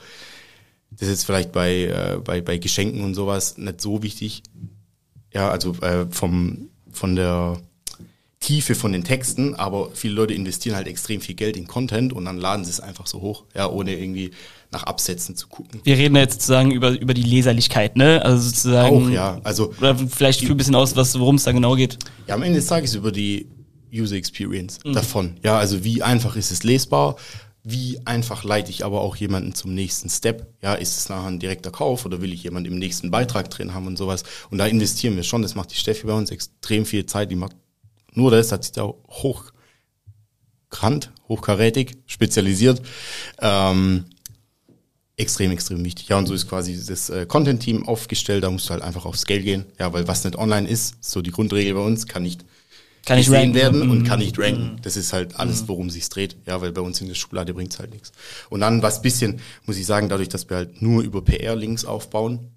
[0.91, 4.43] das ist jetzt vielleicht bei, äh, bei, bei Geschenken und sowas nicht so wichtig.
[5.34, 7.61] Ja, also äh, vom, von der
[8.41, 12.25] Tiefe von den Texten, aber viele Leute investieren halt extrem viel Geld in Content und
[12.25, 14.31] dann laden sie es einfach so hoch, ja, ohne irgendwie
[14.71, 15.79] nach Absätzen zu gucken.
[15.83, 18.23] Wir reden jetzt sozusagen über, über die Leserlichkeit, ne?
[18.25, 19.07] Also sozusagen.
[19.07, 19.39] Auch, ja.
[19.43, 21.99] Also Oder vielleicht führ ein bisschen aus, was, worum es da genau geht.
[22.27, 23.47] Ja, am Ende des Tages über die
[23.93, 25.37] User Experience davon.
[25.43, 27.17] Ja, also wie einfach ist es lesbar?
[27.63, 30.51] Wie einfach leite ich aber auch jemanden zum nächsten Step?
[30.63, 33.75] Ja, ist es nachher ein direkter Kauf oder will ich jemanden im nächsten Beitrag drin
[33.75, 34.23] haben und sowas?
[34.49, 35.43] Und da investieren wir schon.
[35.43, 37.29] Das macht die Steffi bei uns extrem viel Zeit.
[37.29, 37.55] Die macht
[38.14, 42.82] nur das, hat sich da hochkant, hochkarätig spezialisiert.
[43.39, 44.05] Ähm,
[45.18, 46.09] extrem, extrem wichtig.
[46.09, 48.43] Ja, und so ist quasi das äh, Content-Team aufgestellt.
[48.43, 49.66] Da musst du halt einfach auf Scale gehen.
[49.80, 52.43] Ja, weil was nicht online ist, so die Grundregel bei uns, kann nicht
[53.05, 53.55] Kann ich gesehen ranken.
[53.55, 54.03] werden und Mhm.
[54.03, 54.78] kann nicht ranken.
[54.82, 56.38] Das ist halt alles, worum sich's dreht.
[56.45, 58.12] Ja, weil bei uns in der Schublade bringt's halt nichts.
[58.49, 62.51] Und dann was bisschen, muss ich sagen, dadurch, dass wir halt nur über PR-Links aufbauen,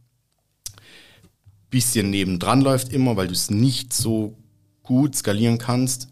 [1.71, 4.37] bisschen nebendran läuft immer, weil du es nicht so
[4.85, 6.09] gut skalieren kannst,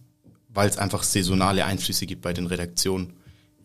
[0.48, 3.12] weil es einfach saisonale Einflüsse gibt bei den Redaktionen.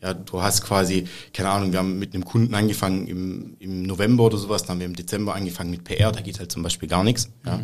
[0.04, 4.26] Ja, du hast quasi, keine Ahnung, wir haben mit einem Kunden angefangen im, im November
[4.26, 6.88] oder sowas, dann haben wir im Dezember angefangen mit PR, da geht halt zum Beispiel
[6.88, 7.30] gar nichts.
[7.48, 7.60] Ja.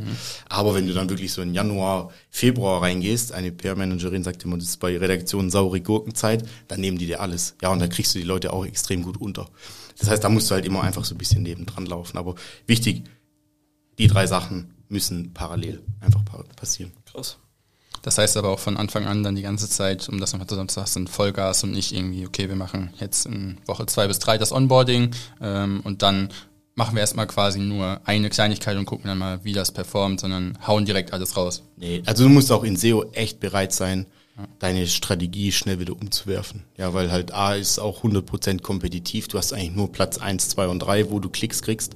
[0.50, 4.70] Aber wenn du dann wirklich so in Januar, Februar reingehst, eine PR-Managerin sagt immer, das
[4.70, 7.56] ist bei Redaktionen saure Gurkenzeit, dann nehmen die dir alles.
[7.62, 9.48] Ja, und dann kriegst du die Leute auch extrem gut unter.
[10.00, 12.18] Das heißt, da musst du halt immer einfach so ein bisschen nebendran laufen.
[12.18, 12.34] Aber
[12.66, 13.04] wichtig,
[14.00, 16.92] die drei Sachen müssen parallel einfach pa- passieren.
[17.14, 17.38] Krass.
[18.02, 20.68] Das heißt aber auch von Anfang an dann die ganze Zeit, um das nochmal zusammen
[20.68, 24.38] zu sagen, Vollgas und nicht irgendwie, okay, wir machen jetzt in Woche zwei bis drei
[24.38, 25.12] das Onboarding
[25.42, 26.30] ähm, und dann
[26.76, 30.58] machen wir erstmal quasi nur eine Kleinigkeit und gucken dann mal, wie das performt, sondern
[30.68, 31.64] hauen direkt alles raus.
[31.78, 34.06] Nee, also du musst auch in SEO echt bereit sein,
[34.60, 36.64] deine Strategie schnell wieder umzuwerfen.
[36.78, 39.28] Ja, weil halt A ist auch 100% kompetitiv.
[39.28, 41.96] Du hast eigentlich nur Platz 1, 2 und 3, wo du Klicks kriegst.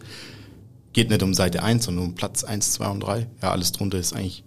[0.94, 3.28] Geht nicht um Seite 1, sondern um Platz 1, 2 und 3.
[3.42, 4.44] Ja, alles drunter ist eigentlich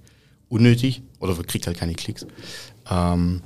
[0.51, 2.27] unnötig oder kriegt halt keine Klicks.
[2.91, 3.41] Ähm,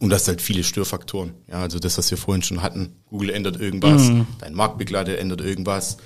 [0.00, 1.32] und das halt viele Störfaktoren.
[1.48, 2.94] Ja, also das, was wir vorhin schon hatten.
[3.06, 5.96] Google ändert irgendwas, dein Marktbegleiter ändert irgendwas.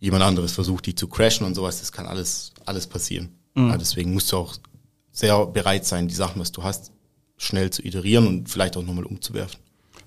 [0.00, 1.80] jemand anderes versucht, die zu crashen und sowas.
[1.80, 3.30] Das kann alles, alles passieren.
[3.54, 3.68] Mhm.
[3.68, 4.56] Ja, deswegen musst du auch
[5.12, 6.92] sehr bereit sein, die Sachen, was du hast,
[7.36, 9.60] schnell zu iterieren und vielleicht auch nochmal umzuwerfen.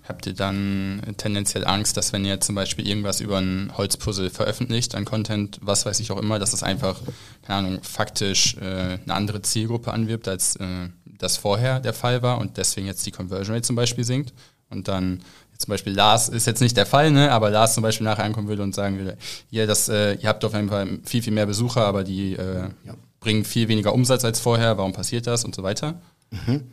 [0.09, 4.95] Habt ihr dann tendenziell Angst, dass wenn ihr zum Beispiel irgendwas über ein Holzpuzzle veröffentlicht
[4.95, 6.99] an Content, was weiß ich auch immer, dass es einfach,
[7.43, 12.39] keine Ahnung, faktisch äh, eine andere Zielgruppe anwirbt, als äh, das vorher der Fall war
[12.39, 14.33] und deswegen jetzt die Conversion Rate zum Beispiel sinkt
[14.71, 15.21] und dann
[15.59, 17.31] zum Beispiel Lars ist jetzt nicht der Fall, ne?
[17.31, 19.15] aber Lars zum Beispiel nachher ankommen würde und sagen würde,
[19.51, 22.61] ja, das, äh, ihr habt auf jeden Fall viel, viel mehr Besucher, aber die äh,
[22.83, 22.95] ja.
[23.19, 26.01] bringen viel weniger Umsatz als vorher, warum passiert das und so weiter?
[26.31, 26.63] Mhm.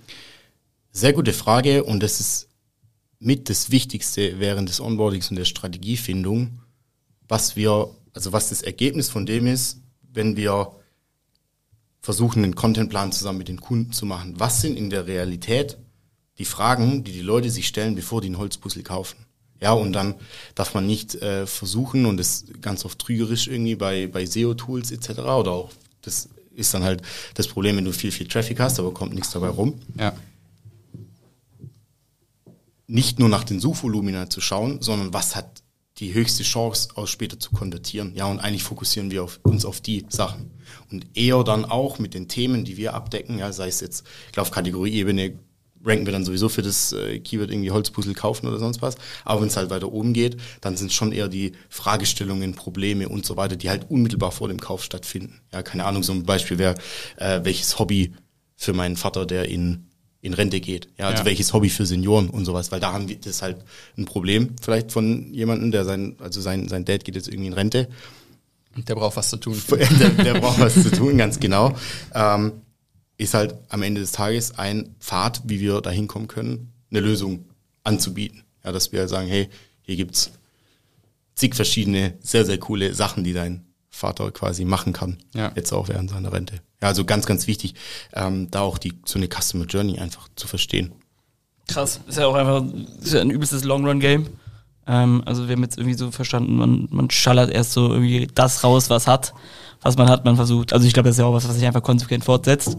[0.91, 2.46] Sehr gute Frage und das ist
[3.19, 6.61] mit das Wichtigste während des Onboardings und der Strategiefindung,
[7.29, 9.81] was wir, also was das Ergebnis von dem ist,
[10.13, 10.73] wenn wir
[12.01, 14.39] versuchen, einen Contentplan zusammen mit den Kunden zu machen.
[14.39, 15.77] Was sind in der Realität
[16.39, 19.17] die Fragen, die die Leute sich stellen, bevor die einen Holzpuzzle kaufen?
[19.61, 20.15] Ja, und dann
[20.55, 25.21] darf man nicht äh, versuchen, und das ganz oft trügerisch irgendwie bei, bei SEO-Tools etc.
[25.21, 25.71] oder auch,
[26.03, 27.03] das ist dann halt
[27.35, 29.81] das Problem, wenn du viel, viel Traffic hast, aber kommt nichts dabei rum.
[29.99, 30.15] Ja
[32.87, 35.63] nicht nur nach den Suchvolumina zu schauen, sondern was hat
[35.99, 38.13] die höchste Chance, aus später zu konvertieren.
[38.15, 40.51] Ja, und eigentlich fokussieren wir auf, uns auf die Sachen.
[40.91, 44.33] Und eher dann auch mit den Themen, die wir abdecken, ja, sei es jetzt, ich
[44.33, 45.39] glaube, auf Kategorieebene
[45.87, 48.97] ranken wir dann sowieso für das äh, Keyword irgendwie Holzpuzzle kaufen oder sonst was.
[49.25, 53.25] Aber wenn es halt weiter oben geht, dann sind schon eher die Fragestellungen, Probleme und
[53.25, 55.41] so weiter, die halt unmittelbar vor dem Kauf stattfinden.
[55.53, 56.75] Ja, keine Ahnung, so ein Beispiel wäre,
[57.17, 58.15] äh, welches Hobby
[58.57, 59.87] für meinen Vater, der in
[60.21, 60.89] in Rente geht.
[60.99, 61.25] Ja, also ja.
[61.27, 63.59] welches Hobby für Senioren und sowas, weil da haben wir das halt
[63.97, 67.53] ein Problem vielleicht von jemandem, der sein, also sein, sein Dad geht jetzt irgendwie in
[67.53, 67.89] Rente.
[68.77, 69.61] Der braucht was zu tun.
[69.71, 71.77] der, der braucht was zu tun, ganz genau.
[72.15, 72.53] Ähm,
[73.19, 77.47] ist halt am Ende des Tages ein Pfad, wie wir da hinkommen können, eine Lösung
[77.85, 78.43] anzubieten.
[78.65, 79.49] Ja, dass wir halt sagen, hey,
[79.83, 80.33] hier gibt's
[81.35, 83.65] zig verschiedene, sehr, sehr coole Sachen, die dein
[83.97, 85.19] Vater quasi machen kann.
[85.35, 85.53] Ja.
[85.57, 86.57] Jetzt auch während seiner Rente.
[86.83, 87.75] Ja, also ganz, ganz wichtig,
[88.13, 90.93] ähm, da auch die so eine Customer Journey einfach zu verstehen.
[91.69, 92.63] Krass, ist ja auch einfach
[93.03, 94.29] ist ja ein übelstes Long-Run-Game.
[94.87, 98.63] Ähm, also wir haben jetzt irgendwie so verstanden, man, man schallert erst so irgendwie das
[98.63, 99.35] raus, was hat,
[99.83, 100.73] was man hat, man versucht.
[100.73, 102.77] Also ich glaube, das ist ja auch was, was sich einfach konsequent fortsetzt.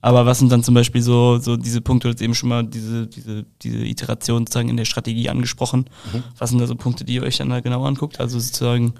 [0.00, 3.06] Aber was sind dann zum Beispiel so, so diese Punkte, jetzt eben schon mal diese,
[3.06, 5.86] diese, diese Iteration sozusagen in der Strategie angesprochen.
[6.12, 6.22] Mhm.
[6.36, 8.20] Was sind da so Punkte, die ihr euch dann da genau anguckt?
[8.20, 8.94] Also sozusagen,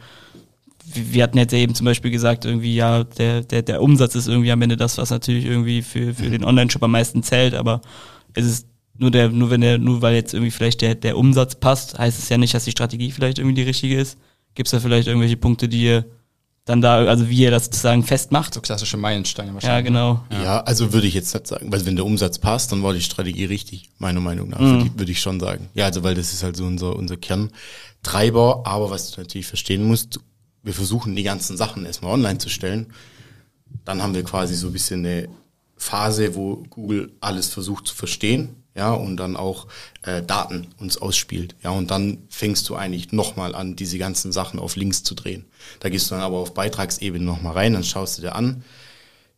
[0.93, 4.53] wir hatten jetzt eben zum Beispiel gesagt, irgendwie, ja, der, der, der Umsatz ist irgendwie
[4.53, 7.80] am Ende das, was natürlich irgendwie für, für den Online-Shop am meisten zählt, aber
[8.35, 8.66] es ist
[8.97, 12.18] nur der, nur wenn der, nur weil jetzt irgendwie vielleicht der, der Umsatz passt, heißt
[12.18, 14.18] es ja nicht, dass die Strategie vielleicht irgendwie die richtige ist.
[14.55, 16.05] Gibt es da vielleicht irgendwelche Punkte, die ihr
[16.64, 18.55] dann da, also wie ihr das sozusagen festmacht?
[18.55, 19.76] So klassische Meilensteine wahrscheinlich.
[19.76, 20.24] Ja, genau.
[20.30, 22.95] Ja, ja also würde ich jetzt nicht sagen, weil wenn der Umsatz passt, dann war
[22.95, 24.93] die Strategie richtig, meiner Meinung nach, mhm.
[24.97, 25.68] würde ich schon sagen.
[25.74, 29.87] Ja, also weil das ist halt so unser, unser Kerntreiber, aber was du natürlich verstehen
[29.87, 30.20] musst,
[30.65, 32.93] wir versuchen die ganzen Sachen erstmal online zu stellen.
[33.85, 35.29] Dann haben wir quasi so ein bisschen eine
[35.77, 39.69] Phase, wo Google alles versucht zu verstehen, ja, und dann auch
[40.03, 44.59] äh, Daten uns ausspielt, ja, und dann fängst du eigentlich nochmal an, diese ganzen Sachen
[44.59, 45.45] auf Links zu drehen.
[45.81, 48.65] Da gehst du dann aber auf Beitragsebene nochmal rein, dann schaust du dir an,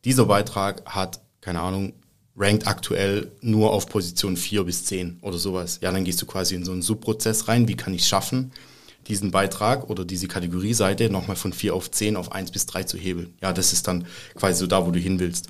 [0.05, 1.93] dieser Beitrag hat, keine Ahnung,
[2.37, 5.79] rankt aktuell nur auf Position 4 bis 10 oder sowas.
[5.83, 8.53] Ja, dann gehst du quasi in so einen Subprozess rein, wie kann ich schaffen,
[9.09, 12.99] diesen Beitrag oder diese Kategorieseite nochmal von 4 auf 10 auf 1 bis 3 zu
[12.99, 13.35] hebeln.
[13.41, 15.49] Ja, das ist dann quasi so da, wo du hin willst.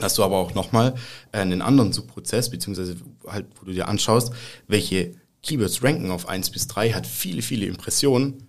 [0.00, 0.94] Hast du aber auch nochmal
[1.32, 2.96] einen anderen Subprozess, beziehungsweise
[3.26, 4.32] halt, wo du dir anschaust,
[4.68, 8.48] welche Keywords ranken auf 1 bis 3, hat viele, viele Impressionen,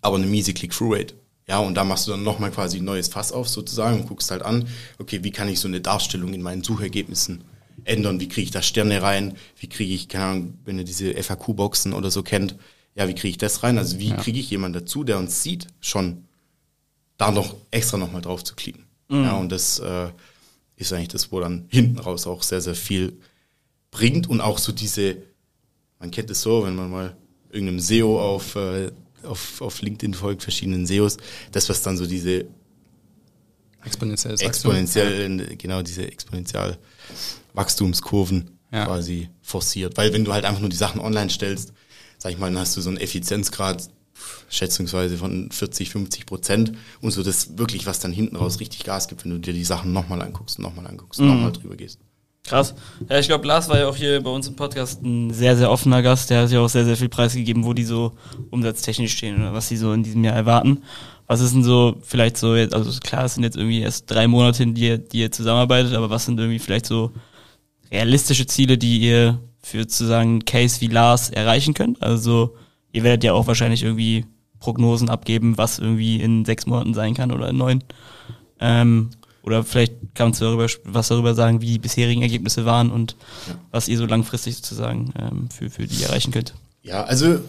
[0.00, 1.14] aber eine miese Click-Through-Rate.
[1.48, 4.30] Ja, und da machst du dann nochmal quasi ein neues Fass auf sozusagen und guckst
[4.30, 4.68] halt an,
[4.98, 7.42] okay, wie kann ich so eine Darstellung in meinen Suchergebnissen
[7.84, 8.20] ändern?
[8.20, 9.36] Wie kriege ich da Sterne rein?
[9.58, 12.56] Wie kriege ich, keine Ahnung, wenn ihr diese FAQ-Boxen oder so kennt,
[12.98, 13.78] ja, wie kriege ich das rein?
[13.78, 14.16] Also wie ja.
[14.16, 16.24] kriege ich jemanden dazu, der uns sieht, schon
[17.16, 18.86] da noch extra nochmal drauf zu klicken.
[19.08, 19.22] Mhm.
[19.22, 20.08] Ja, und das äh,
[20.76, 23.16] ist eigentlich das, wo dann hinten raus auch sehr, sehr viel
[23.92, 25.16] bringt und auch so diese,
[26.00, 27.16] man kennt es so, wenn man mal
[27.50, 28.90] irgendeinem SEO auf, äh,
[29.22, 31.18] auf, auf LinkedIn folgt, verschiedenen SEOs,
[31.52, 32.46] das, was dann so diese
[33.84, 36.76] exponentiell, exponentiell genau diese exponentiell
[37.54, 38.86] Wachstumskurven ja.
[38.86, 39.96] quasi forciert.
[39.96, 41.72] Weil wenn du halt einfach nur die Sachen online stellst,
[42.18, 43.88] sag ich mal, dann hast du so einen Effizienzgrad
[44.48, 49.08] schätzungsweise von 40, 50 Prozent und so das wirklich, was dann hinten raus richtig Gas
[49.08, 51.28] gibt, wenn du dir die Sachen nochmal anguckst, nochmal anguckst, mhm.
[51.28, 52.00] nochmal drüber gehst.
[52.44, 52.74] Krass.
[53.08, 55.70] Ja, ich glaube, Lars war ja auch hier bei uns im Podcast ein sehr, sehr
[55.70, 56.30] offener Gast.
[56.30, 58.12] Der hat ja auch sehr, sehr viel preisgegeben, wo die so
[58.50, 60.82] umsatztechnisch stehen oder was sie so in diesem Jahr erwarten.
[61.26, 64.26] Was ist denn so, vielleicht so jetzt, also klar, es sind jetzt irgendwie erst drei
[64.26, 67.12] Monate, die ihr, die ihr zusammenarbeitet, aber was sind irgendwie vielleicht so
[67.92, 69.38] realistische Ziele, die ihr
[69.68, 72.02] für sozusagen Case wie Lars erreichen könnt?
[72.02, 72.56] Also
[72.92, 74.24] ihr werdet ja auch wahrscheinlich irgendwie
[74.60, 77.84] Prognosen abgeben, was irgendwie in sechs Monaten sein kann oder in neun.
[78.60, 79.10] Ähm,
[79.42, 83.16] oder vielleicht kannst du darüber, was darüber sagen, wie die bisherigen Ergebnisse waren und
[83.46, 83.54] ja.
[83.70, 86.54] was ihr so langfristig sozusagen ähm, für, für die erreichen könnt.
[86.82, 87.40] Ja, also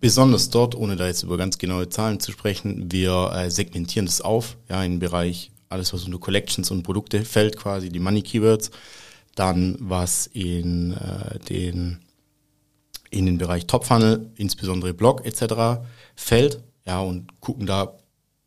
[0.00, 4.20] besonders dort, ohne da jetzt über ganz genaue Zahlen zu sprechen, wir äh, segmentieren das
[4.20, 8.22] auf, ja, in den Bereich alles, was unter Collections und Produkte fällt, quasi die Money
[8.22, 8.70] Keywords.
[9.40, 12.00] Dann was in äh, den
[13.10, 15.82] in den Bereich Top Funnel, insbesondere Blog etc.
[16.14, 17.96] fällt, ja, und gucken da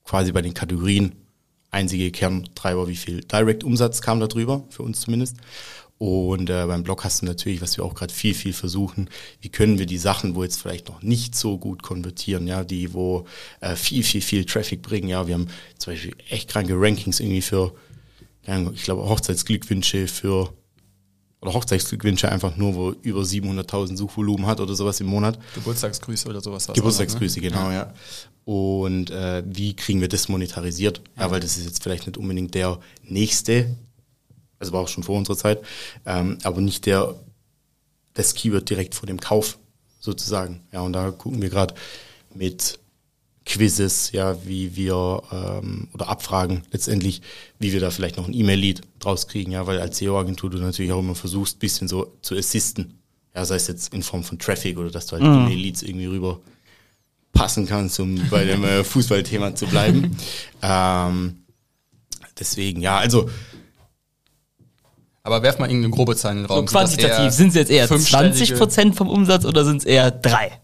[0.05, 1.15] quasi bei den Kategorien
[1.71, 5.37] einzige Kerntreiber, wie viel Direct-Umsatz kam da drüber, für uns zumindest.
[5.97, 9.09] Und äh, beim Blog hast du natürlich, was wir auch gerade viel, viel versuchen,
[9.41, 12.93] wie können wir die Sachen, wo jetzt vielleicht noch nicht so gut konvertieren, ja, die,
[12.93, 13.25] wo
[13.61, 15.47] äh, viel, viel, viel Traffic bringen, ja, wir haben
[15.79, 17.73] zum Beispiel echt kranke Rankings irgendwie für,
[18.45, 20.53] ich glaube, Hochzeitsglückwünsche für
[21.43, 25.37] oder Hochzeitsglückwünsche einfach nur, wo über 700.000 Suchvolumen hat oder sowas im Monat.
[25.55, 26.67] Geburtstagsgrüße oder sowas.
[26.67, 27.49] Geburtstagsgrüße, ne?
[27.49, 27.73] genau, ja.
[27.73, 27.93] ja.
[28.45, 31.01] Und äh, wie kriegen wir das monetarisiert?
[31.17, 31.23] Ja.
[31.23, 33.75] ja, weil das ist jetzt vielleicht nicht unbedingt der nächste,
[34.57, 35.61] also war auch schon vor unserer Zeit,
[36.05, 37.13] ähm, aber nicht der,
[38.13, 39.57] das Keyword direkt vor dem Kauf
[39.99, 40.61] sozusagen.
[40.71, 41.73] Ja, und da gucken wir gerade
[42.33, 42.79] mit
[43.45, 47.21] Quizzes, ja, wie wir ähm, oder Abfragen letztendlich,
[47.59, 50.91] wie wir da vielleicht noch ein E-Mail-Lead draus kriegen, ja, weil als SEO-Agentur du natürlich
[50.91, 52.99] auch immer versuchst, bisschen so zu assisten.
[53.35, 55.47] Ja, sei es jetzt in Form von Traffic oder dass du halt mhm.
[55.47, 56.39] E-Mail-Leads irgendwie rüber
[57.33, 60.15] passen kannst, um bei dem äh, Fußballthema zu bleiben.
[60.61, 61.43] ähm,
[62.39, 63.29] deswegen, ja, also
[65.25, 66.67] aber werf mal irgendeine grobe Zahl in den Raum.
[66.67, 70.59] So quantitativ, sind es jetzt eher 20% vom Umsatz oder sind es eher drei?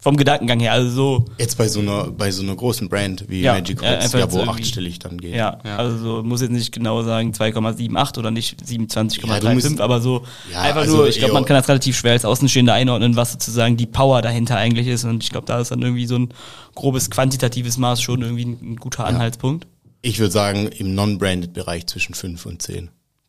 [0.00, 0.72] Vom Gedankengang her.
[0.72, 1.24] Also so.
[1.38, 4.40] Jetzt bei so einer, bei so einer großen Brand wie ja, Magic Hots, ja, wo
[4.40, 5.34] achtstellig dann geht.
[5.34, 10.00] Ja, ja, also so, muss jetzt nicht genau sagen 2,78 oder nicht 27,35, ja, aber
[10.00, 13.16] so ja, einfach also nur, ich glaube, man kann das relativ schwer als Außenstehender einordnen,
[13.16, 15.04] was sozusagen die Power dahinter eigentlich ist.
[15.04, 16.30] Und ich glaube, da ist dann irgendwie so ein
[16.74, 19.66] grobes quantitatives Maß schon irgendwie ein, ein guter Anhaltspunkt.
[20.02, 22.88] Ich würde sagen, im Non-Branded-Bereich zwischen 5 und 10.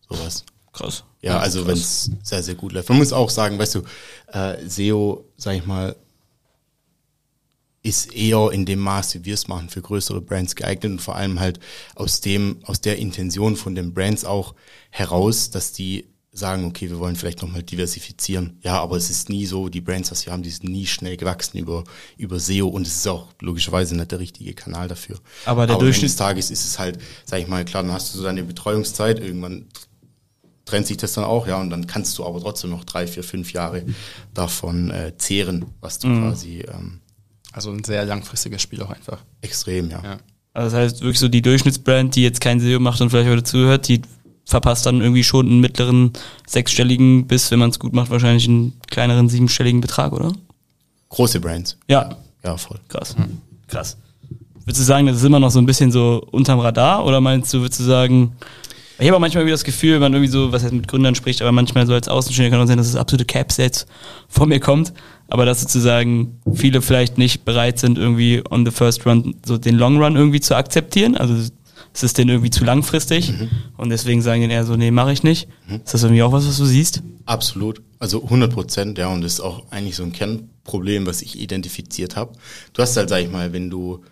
[0.09, 0.45] Sowas.
[0.71, 1.03] Krass.
[1.21, 2.87] Ja, also wenn es sehr, sehr gut läuft.
[2.89, 3.81] Man muss auch sagen, weißt du,
[4.31, 5.95] äh, SEO, sag ich mal,
[7.83, 11.15] ist eher in dem Maß, wie wir es machen, für größere Brands geeignet und vor
[11.15, 11.59] allem halt
[11.95, 14.53] aus dem, aus der Intention von den Brands auch
[14.91, 18.57] heraus, dass die sagen, okay, wir wollen vielleicht nochmal diversifizieren.
[18.61, 21.17] Ja, aber es ist nie so, die Brands, was wir haben, die sind nie schnell
[21.17, 21.83] gewachsen über,
[22.17, 25.19] über SEO und es ist auch logischerweise nicht der richtige Kanal dafür.
[25.45, 28.13] Aber der aber Durchschnitt des Tages ist es halt, sag ich mal, klar, dann hast
[28.13, 29.65] du so deine Betreuungszeit, irgendwann
[30.63, 33.23] trennt sich das dann auch, ja, und dann kannst du aber trotzdem noch drei, vier,
[33.23, 33.83] fünf Jahre
[34.33, 36.21] davon äh, zehren, was du mhm.
[36.21, 37.00] quasi ähm,
[37.51, 39.19] also ein sehr langfristiges Spiel auch einfach.
[39.41, 40.01] Extrem, ja.
[40.03, 40.17] ja.
[40.53, 43.43] Also das heißt wirklich so die Durchschnittsbrand, die jetzt kein SEO macht und vielleicht heute
[43.43, 44.01] zuhört, die
[44.45, 46.11] verpasst dann irgendwie schon einen mittleren
[46.45, 50.33] sechsstelligen bis, wenn man es gut macht, wahrscheinlich einen kleineren siebenstelligen Betrag, oder?
[51.09, 51.77] Große Brands.
[51.87, 52.17] Ja.
[52.43, 52.79] Ja, voll.
[52.87, 53.17] Krass.
[53.17, 53.39] Mhm.
[53.67, 53.97] Krass.
[54.65, 57.53] Würdest du sagen, das ist immer noch so ein bisschen so unterm Radar oder meinst
[57.53, 58.35] du, würdest du sagen,
[59.01, 61.15] ich habe auch manchmal wieder das Gefühl, wenn man irgendwie so, was heißt mit Gründern
[61.15, 63.85] spricht, aber manchmal so als Außenstehender kann auch sein, dass es absolute Capsets
[64.29, 64.93] vor mir kommt
[65.31, 69.77] aber dass sozusagen viele vielleicht nicht bereit sind, irgendwie on the first run so den
[69.77, 71.15] Long Run irgendwie zu akzeptieren.
[71.15, 71.33] Also
[71.93, 73.49] es ist denen irgendwie zu langfristig mhm.
[73.77, 75.47] und deswegen sagen die eher so, nee, mache ich nicht.
[75.67, 75.75] Mhm.
[75.77, 77.01] Ist das irgendwie auch was, was du siehst?
[77.25, 81.39] Absolut, also 100 Prozent, ja, und das ist auch eigentlich so ein Kernproblem, was ich
[81.39, 82.33] identifiziert habe.
[82.73, 84.03] Du hast halt, sag ich mal, wenn du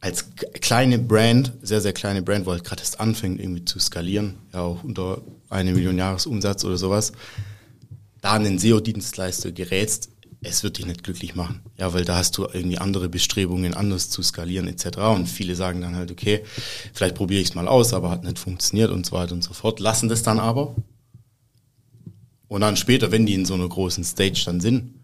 [0.00, 0.30] als
[0.60, 4.60] kleine Brand, sehr, sehr kleine Brand, wo halt gerade erst anfängt irgendwie zu skalieren, ja
[4.62, 5.20] auch unter
[5.50, 7.12] eine Million Jahresumsatz oder sowas,
[8.20, 10.10] da einen SEO-Dienstleister gerätst,
[10.42, 11.60] es wird dich nicht glücklich machen.
[11.76, 14.98] Ja, weil da hast du irgendwie andere Bestrebungen, anders zu skalieren etc.
[15.14, 16.42] Und viele sagen dann halt, okay,
[16.94, 19.52] vielleicht probiere ich es mal aus, aber hat nicht funktioniert und so weiter und so
[19.52, 19.80] fort.
[19.80, 20.74] Lassen das dann aber.
[22.48, 24.94] Und dann später, wenn die in so einer großen Stage dann sind,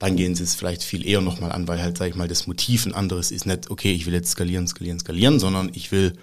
[0.00, 2.46] dann gehen sie es vielleicht viel eher nochmal an, weil halt, sag ich mal, das
[2.46, 6.14] Motiv ein anderes ist nicht, okay, ich will jetzt skalieren, skalieren, skalieren, sondern ich will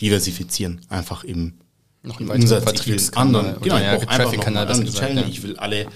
[0.00, 1.54] diversifizieren, einfach im
[2.02, 3.58] noch einen weiteren Vertriebskanal.
[3.62, 5.24] Genau, ich ja, brauche einfach noch einen anderen Channel.
[5.24, 5.28] Ja.
[5.28, 5.86] Ich will alle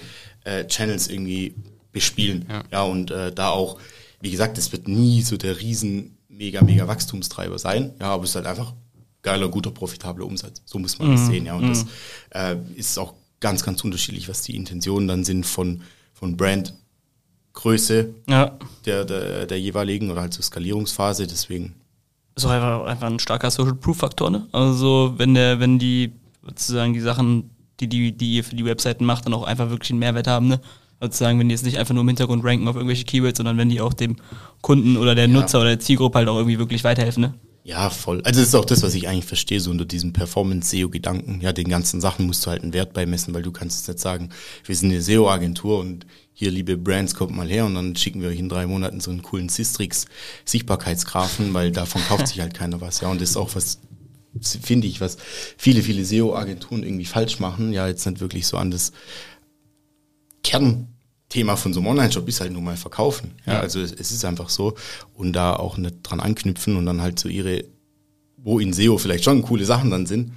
[0.43, 1.55] äh, Channels irgendwie
[1.91, 2.45] bespielen.
[2.49, 3.77] Ja, ja und äh, da auch,
[4.19, 7.93] wie gesagt, es wird nie so der riesen mega, mega Wachstumstreiber sein.
[7.99, 8.73] Ja, aber es ist halt einfach
[9.21, 10.61] geiler, guter, profitabler Umsatz.
[10.65, 11.15] So muss man mhm.
[11.15, 11.45] das sehen.
[11.45, 11.69] Ja, und mhm.
[11.69, 11.85] das
[12.31, 15.81] äh, ist auch ganz, ganz unterschiedlich, was die Intentionen dann sind von,
[16.13, 16.35] von
[17.53, 18.57] Brandgröße ja.
[18.85, 21.27] der, der, der jeweiligen oder halt zur Skalierungsphase.
[21.27, 21.75] Deswegen
[22.35, 24.47] ist auch einfach, einfach ein starker Social Proof Faktor, ne?
[24.51, 29.05] Also wenn der, wenn die sozusagen die Sachen, die, die, die ihr für die Webseiten
[29.05, 30.59] macht, dann auch einfach wirklich einen Mehrwert haben, ne?
[30.99, 33.69] Sozusagen, wenn die jetzt nicht einfach nur im Hintergrund ranken auf irgendwelche Keywords, sondern wenn
[33.69, 34.17] die auch dem
[34.61, 35.61] Kunden oder der Nutzer ja.
[35.63, 37.33] oder der Zielgruppe halt auch irgendwie wirklich weiterhelfen, ne?
[37.63, 38.21] Ja, voll.
[38.23, 41.41] Also das ist auch das, was ich eigentlich verstehe, so unter diesem Performance-SEO-Gedanken.
[41.41, 44.29] Ja, den ganzen Sachen musst du halt einen Wert beimessen, weil du kannst jetzt sagen,
[44.65, 48.29] wir sind eine SEO-Agentur und hier, liebe Brands, kommt mal her und dann schicken wir
[48.29, 53.01] euch in drei Monaten so einen coolen Sistrix-Sichtbarkeitsgrafen, weil davon kauft sich halt keiner was.
[53.01, 53.77] Ja, und das ist auch was,
[54.41, 55.17] finde ich, was
[55.55, 57.73] viele, viele SEO-Agenturen irgendwie falsch machen.
[57.73, 58.91] Ja, jetzt nicht wirklich so an das
[61.31, 63.31] Kernthema von so einem Online-Shop ist halt nur mal verkaufen.
[63.45, 64.75] Ja, also es, es, ist einfach so.
[65.13, 67.63] Und da auch nicht dran anknüpfen und dann halt so ihre,
[68.37, 70.33] wo in SEO vielleicht schon coole Sachen dann sind,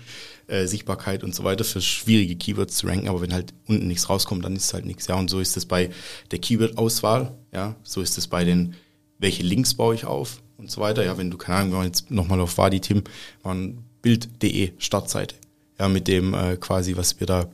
[0.46, 4.08] äh, Sichtbarkeit und so weiter für schwierige Keywords zu ranken, aber wenn halt unten nichts
[4.08, 5.08] rauskommt, dann ist es halt nichts.
[5.08, 5.90] Ja, und so ist es bei
[6.30, 8.74] der Keyword-Auswahl, ja, so ist es bei den,
[9.18, 11.04] welche Links baue ich auf und so weiter.
[11.04, 13.02] Ja, wenn du, keine Ahnung, wir jetzt nochmal auf Wadi Tim,
[13.42, 15.34] waren Bild.de Startseite.
[15.80, 17.48] Ja, mit dem äh, quasi, was wir da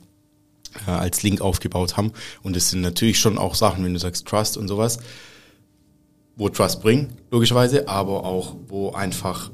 [0.87, 2.11] äh, als Link aufgebaut haben.
[2.43, 4.99] Und es sind natürlich schon auch Sachen, wenn du sagst Trust und sowas,
[6.35, 9.51] wo Trust bringt, logischerweise, aber auch, wo einfach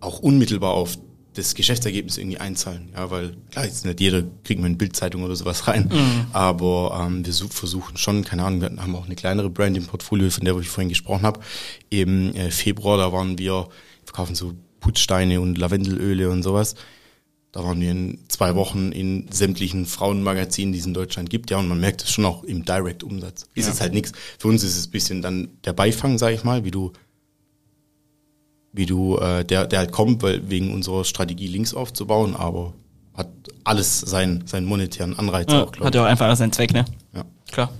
[0.00, 0.98] auch unmittelbar auf
[1.34, 2.90] das Geschäftsergebnis irgendwie einzahlen.
[2.94, 6.26] Ja, weil klar, jetzt nicht jeder kriegt mal eine Bildzeitung oder sowas rein, mhm.
[6.32, 10.28] aber ähm, wir versuchen schon, keine Ahnung, wir haben auch eine kleinere Brand im Portfolio,
[10.30, 11.40] von der ich vorhin gesprochen habe.
[11.88, 13.68] Im äh, Februar, da waren wir,
[14.04, 16.74] verkaufen so Putzsteine und Lavendelöle und sowas.
[17.52, 21.58] Da waren wir in zwei Wochen in sämtlichen Frauenmagazinen, die es in Deutschland gibt, ja,
[21.58, 23.46] und man merkt es schon auch im Direct-Umsatz.
[23.54, 23.72] Ist ja.
[23.72, 24.12] es halt nichts.
[24.38, 26.92] Für uns ist es ein bisschen dann der Beifang, sage ich mal, wie du,
[28.72, 32.72] wie du, äh, der, der halt kommt, weil wegen unserer Strategie Links aufzubauen, aber
[33.14, 33.28] hat
[33.64, 36.86] alles seinen, seinen monetären Anreiz ja, auch, glaube Hat ja auch einfach seinen Zweck, ne?
[37.14, 37.26] Ja.
[37.50, 37.70] Klar.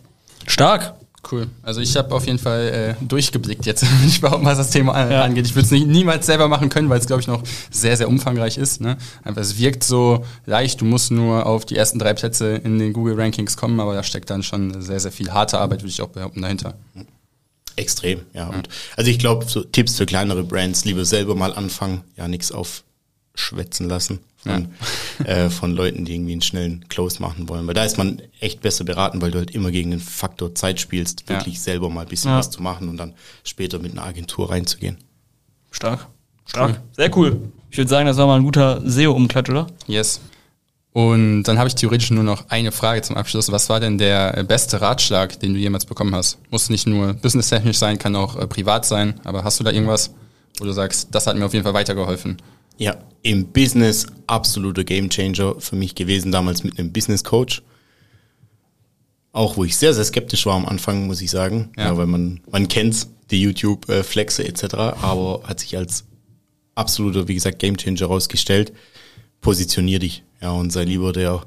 [0.46, 0.94] Stark.
[1.30, 1.46] Cool.
[1.62, 5.10] Also ich habe auf jeden Fall äh, durchgeblickt jetzt, wenn ich behaupten, was das Thema
[5.10, 5.22] ja.
[5.22, 5.46] angeht.
[5.46, 8.58] Ich würde es niemals selber machen können, weil es, glaube ich, noch sehr, sehr umfangreich
[8.58, 8.80] ist.
[8.80, 8.96] Ne?
[9.22, 12.92] Einfach, es wirkt so leicht, du musst nur auf die ersten drei Plätze in den
[12.92, 16.08] Google-Rankings kommen, aber da steckt dann schon sehr, sehr viel harte Arbeit, würde ich auch
[16.08, 16.74] behaupten, dahinter.
[17.76, 18.48] Extrem, ja.
[18.48, 22.52] Und also ich glaube, so Tipps für kleinere Brands, lieber selber mal anfangen, ja, nichts
[23.34, 24.68] aufschwätzen lassen von,
[25.20, 25.24] ja.
[25.26, 27.66] äh, von Leuten, die irgendwie einen schnellen Close machen wollen.
[27.66, 30.80] Weil da ist man echt besser beraten, weil du halt immer gegen den Faktor Zeit
[30.80, 31.60] spielst, wirklich ja.
[31.60, 32.38] selber mal ein bisschen ja.
[32.38, 33.14] was zu machen und dann
[33.44, 34.98] später mit einer Agentur reinzugehen.
[35.70, 36.06] Stark.
[36.44, 36.70] Stark.
[36.70, 36.80] Cool.
[36.92, 37.52] Sehr cool.
[37.70, 39.66] Ich würde sagen, das war mal ein guter SEO-Umklatsch, oder?
[39.86, 40.20] Yes.
[40.92, 43.50] Und dann habe ich theoretisch nur noch eine Frage zum Abschluss.
[43.50, 46.38] Was war denn der beste Ratschlag, den du jemals bekommen hast?
[46.50, 50.10] Muss nicht nur businesstechnisch sein, kann auch äh, privat sein, aber hast du da irgendwas,
[50.58, 52.36] wo du sagst, das hat mir auf jeden Fall weitergeholfen?
[52.78, 57.62] Ja, im Business absoluter Gamechanger für mich gewesen, damals mit einem Business Coach.
[59.32, 61.70] Auch wo ich sehr, sehr skeptisch war am Anfang, muss ich sagen.
[61.76, 61.84] Ja.
[61.84, 66.04] ja weil man, man kennt die YouTube-Flexe etc., aber hat sich als
[66.74, 68.72] absoluter, wie gesagt, Gamechanger herausgestellt.
[69.40, 70.22] Positionier dich.
[70.40, 71.44] Ja, und sei lieber der,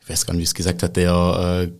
[0.00, 1.72] ich weiß gar nicht, wie es gesagt hat, der äh,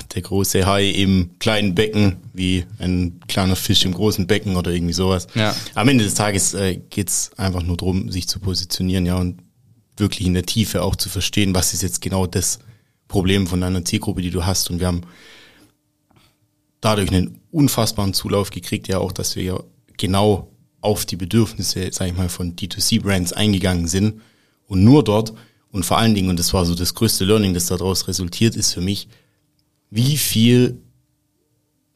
[0.00, 4.94] der große Hai im kleinen Becken wie ein kleiner Fisch im großen Becken oder irgendwie
[4.94, 5.26] sowas.
[5.34, 5.54] Ja.
[5.74, 9.40] Am Ende des Tages äh, geht es einfach nur darum, sich zu positionieren, ja, und
[9.96, 12.60] wirklich in der Tiefe auch zu verstehen, was ist jetzt genau das
[13.08, 14.70] Problem von deiner Zielgruppe, die du hast.
[14.70, 15.02] Und wir haben
[16.80, 19.60] dadurch einen unfassbaren Zulauf gekriegt, ja auch, dass wir ja
[19.98, 20.48] genau
[20.80, 24.20] auf die Bedürfnisse, sag ich mal, von D2C-Brands eingegangen sind
[24.66, 25.34] und nur dort
[25.72, 28.74] und vor allen Dingen, und das war so das größte Learning, das daraus resultiert ist
[28.74, 29.08] für mich,
[29.92, 30.78] wie viel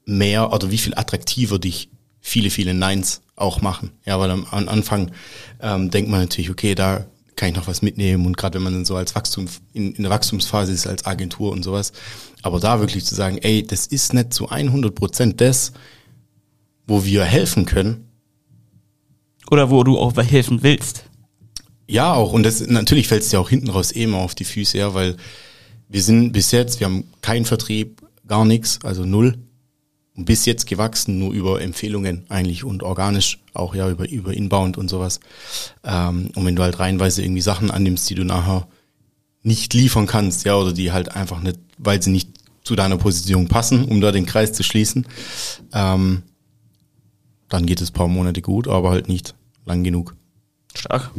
[0.05, 1.89] mehr oder wie viel attraktiver dich
[2.21, 3.91] viele, viele Neins auch machen.
[4.05, 5.13] Ja, weil am, am Anfang
[5.63, 8.75] ähm, denkt man natürlich, okay, da kann ich noch was mitnehmen und gerade wenn man
[8.75, 11.93] dann so als Wachstum in, in der Wachstumsphase ist als Agentur und sowas,
[12.43, 15.73] aber da wirklich zu sagen, ey, das ist nicht zu 100 Prozent das,
[16.87, 18.09] wo wir helfen können.
[19.51, 21.05] Oder wo du auch helfen willst.
[21.89, 24.45] Ja, auch und das natürlich fällt es dir auch hinten raus eh immer auf die
[24.45, 25.17] Füße, ja, weil
[25.89, 29.39] wir sind bis jetzt, wir haben keinen Vertrieb, gar nichts, also null.
[30.17, 34.79] Und bis jetzt gewachsen, nur über Empfehlungen eigentlich und organisch, auch ja über, über Inbound
[34.79, 35.21] und sowas.
[35.85, 38.67] Ähm, und wenn du halt reinweise irgendwie Sachen annimmst, die du nachher
[39.43, 42.31] nicht liefern kannst, ja, oder die halt einfach nicht, weil sie nicht
[42.65, 45.07] zu deiner Position passen, um da den Kreis zu schließen,
[45.73, 46.23] ähm,
[47.49, 49.35] dann geht es paar Monate gut, aber halt nicht
[49.67, 50.17] lang genug.
[50.75, 51.11] Stark.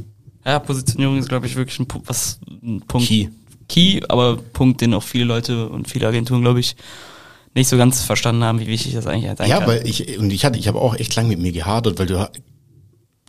[0.43, 3.07] Ja, Positionierung ist, glaube ich, wirklich ein, was, ein Punkt.
[3.07, 3.27] Key.
[3.67, 6.75] Key, aber Punkt, den auch viele Leute und viele Agenturen, glaube ich,
[7.53, 9.67] nicht so ganz verstanden haben, wie wichtig das eigentlich sein ja, kann.
[9.67, 12.05] Ja, weil ich, und ich hatte, ich habe auch echt lang mit mir gehadert, weil
[12.05, 12.29] du,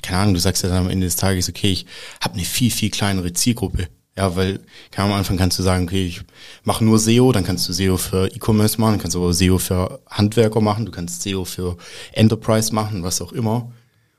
[0.02, 1.86] keine Ahnung, du sagst ja dann am Ende des Tages, okay, ich
[2.20, 3.88] habe eine viel, viel kleinere Zielgruppe.
[4.16, 4.58] Ja, weil
[4.90, 6.22] kann am Anfang kannst du sagen, okay, ich
[6.64, 9.58] mache nur SEO, dann kannst du SEO für E-Commerce machen, dann kannst du aber SEO
[9.58, 11.76] für Handwerker machen, du kannst SEO für
[12.12, 13.70] Enterprise machen, was auch immer.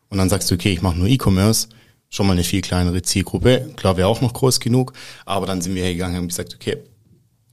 [0.09, 1.67] Und dann sagst du, okay, ich mache nur E-Commerce
[2.10, 3.72] schon mal eine viel kleinere Zielgruppe.
[3.76, 4.93] Klar, wäre auch noch groß genug,
[5.26, 6.78] aber dann sind wir hergegangen und haben gesagt, okay,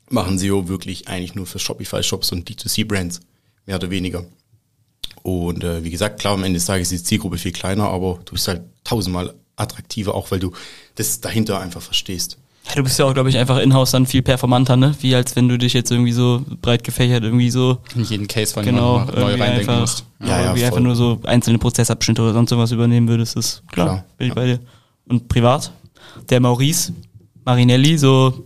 [0.08, 3.20] machen SEO wirklich eigentlich nur für Shopify-Shops und D2C-Brands,
[3.66, 4.24] mehr oder weniger.
[5.22, 8.20] Und äh, wie gesagt, klar, am Ende des Tages ist die Zielgruppe viel kleiner, aber
[8.24, 10.52] du bist halt tausendmal attraktiver, auch weil du
[10.94, 12.38] das dahinter einfach verstehst.
[12.68, 14.94] Ja, du bist ja auch, glaube ich, einfach in-house dann viel performanter, ne?
[15.00, 18.52] Wie als wenn du dich jetzt irgendwie so breit gefächert irgendwie so In jeden Case
[18.54, 20.04] von genau neu reindenken einfach, musst.
[20.20, 20.66] Ja, ja, ja, irgendwie voll.
[20.66, 24.34] einfach nur so einzelne Prozessabschnitte oder sonst irgendwas übernehmen würdest, ist klar, Klar, bin ich
[24.34, 24.60] bei dir.
[25.08, 25.70] Und privat,
[26.28, 26.92] der Maurice
[27.44, 28.44] Marinelli, so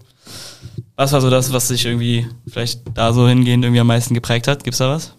[1.00, 4.46] was war so das, was sich irgendwie vielleicht da so hingehend irgendwie am meisten geprägt
[4.48, 4.64] hat?
[4.64, 5.14] Gibt's da was?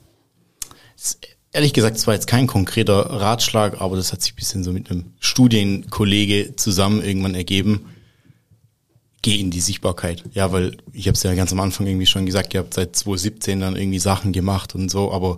[1.54, 4.72] Ehrlich gesagt, es war jetzt kein konkreter Ratschlag, aber das hat sich ein bisschen so
[4.72, 7.88] mit einem Studienkollege zusammen irgendwann ergeben.
[9.24, 10.24] Geh in die Sichtbarkeit.
[10.34, 12.96] Ja, weil ich habe es ja ganz am Anfang irgendwie schon gesagt, ihr habt seit
[12.96, 15.38] 2017 dann irgendwie Sachen gemacht und so, aber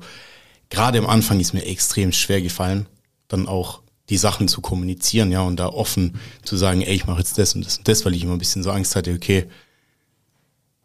[0.69, 2.87] gerade am Anfang ist mir extrem schwer gefallen,
[3.27, 7.19] dann auch die Sachen zu kommunizieren, ja, und da offen zu sagen, ey, ich mache
[7.19, 9.45] jetzt das und das und das, weil ich immer ein bisschen so Angst hatte, okay,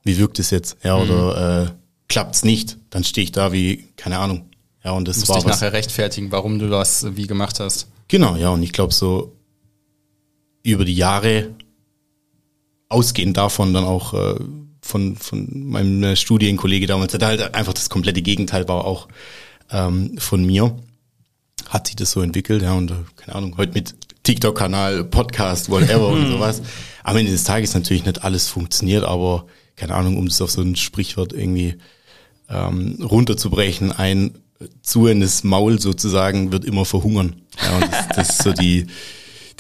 [0.05, 0.77] wie wirkt es jetzt?
[0.83, 1.71] Ja, oder äh,
[2.09, 2.79] klappt's nicht?
[2.91, 4.49] Dann stehe ich da wie, keine Ahnung.
[4.85, 5.57] Ja, und das Du musst war dich was.
[5.61, 7.89] nachher rechtfertigen, warum du das wie gemacht hast.
[8.07, 9.37] Genau, ja, und ich glaube so
[10.63, 11.51] über die Jahre
[12.89, 14.41] ausgehend davon dann auch äh,
[14.81, 19.09] von, von meinem äh, Studienkollege damals, der halt einfach das komplette Gegenteil war auch
[19.71, 20.77] ähm, von mir,
[21.69, 26.09] hat sich das so entwickelt, ja, und äh, keine Ahnung, heute mit TikTok-Kanal, Podcast, whatever
[26.09, 26.63] und sowas.
[27.03, 30.61] Am Ende des Tages natürlich nicht alles funktioniert, aber keine Ahnung, um das auf so
[30.61, 31.77] ein Sprichwort irgendwie
[32.51, 34.33] ähm, runterzubrechen, ein
[34.83, 37.37] zuendes Maul sozusagen wird immer verhungern.
[37.63, 38.87] Ja, und das, das ist so die,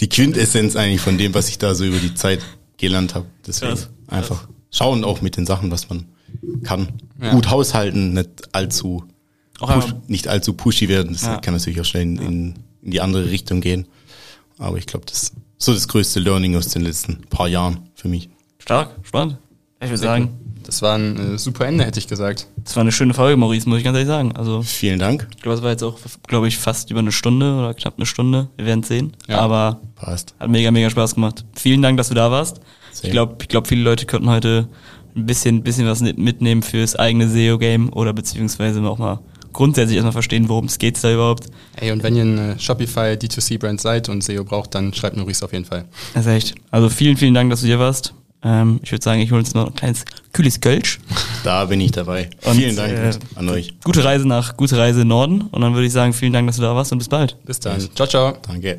[0.00, 2.40] die Quintessenz eigentlich von dem, was ich da so über die Zeit
[2.78, 3.26] gelernt habe.
[3.46, 6.06] Deswegen Krass, einfach schauen auch mit den Sachen, was man
[6.62, 6.88] kann.
[7.20, 7.32] Ja.
[7.32, 9.04] Gut haushalten, nicht allzu
[9.60, 11.12] Auch push, nicht allzu pushy werden.
[11.12, 11.38] Das Ja.
[11.38, 13.86] kann natürlich auch schnell in, in, in die andere Richtung gehen.
[14.58, 18.08] Aber ich glaube, das ist so das größte Learning aus den letzten paar Jahren für
[18.08, 18.28] mich.
[18.58, 19.38] Stark, spannend.
[19.80, 20.30] Ich würde sagen,
[20.68, 22.46] Das war ein äh, super Ende, hätte ich gesagt.
[22.62, 24.36] das war eine schöne Folge, Maurice, muss ich ganz ehrlich sagen.
[24.36, 25.26] Also Vielen Dank.
[25.34, 28.04] ich glaube, es war jetzt auch, glaube ich, fast über eine Stunde oder knapp eine
[28.04, 28.50] Stunde.
[28.58, 29.16] Wir werden sehen.
[29.28, 29.38] Ja.
[29.38, 30.34] Aber Passt.
[30.38, 31.46] Hat mega, mega Spaß gemacht.
[31.54, 32.60] Vielen Dank, dass du da warst.
[32.92, 33.10] Ich Sehr.
[33.10, 34.68] glaube, ich glaub, viele Leute könnten heute
[35.16, 39.20] ein bisschen, bisschen was mitnehmen fürs eigene SEO-Game oder beziehungsweise auch mal
[39.54, 41.46] grundsätzlich erstmal verstehen, worum es geht da überhaupt.
[41.76, 45.54] Ey, und wenn ihr eine Shopify D2C-Brand seid und SEO braucht, dann schreibt Maurice auf
[45.54, 45.86] jeden Fall.
[46.12, 46.54] Das ist echt.
[46.70, 48.12] Also vielen, vielen Dank, dass du hier warst.
[48.42, 51.00] Ähm, ich würde sagen, ich hole uns noch ein kleines kühles Kölsch.
[51.44, 52.30] Da bin ich dabei.
[52.44, 53.74] Und, Vielen Dank äh, an euch.
[53.82, 55.42] Gute Reise nach, gute Reise Norden.
[55.42, 57.36] Und dann würde ich sagen, vielen Dank, dass du da warst und bis bald.
[57.44, 57.80] Bis dann.
[57.94, 58.36] Ciao, ciao.
[58.46, 58.76] Danke.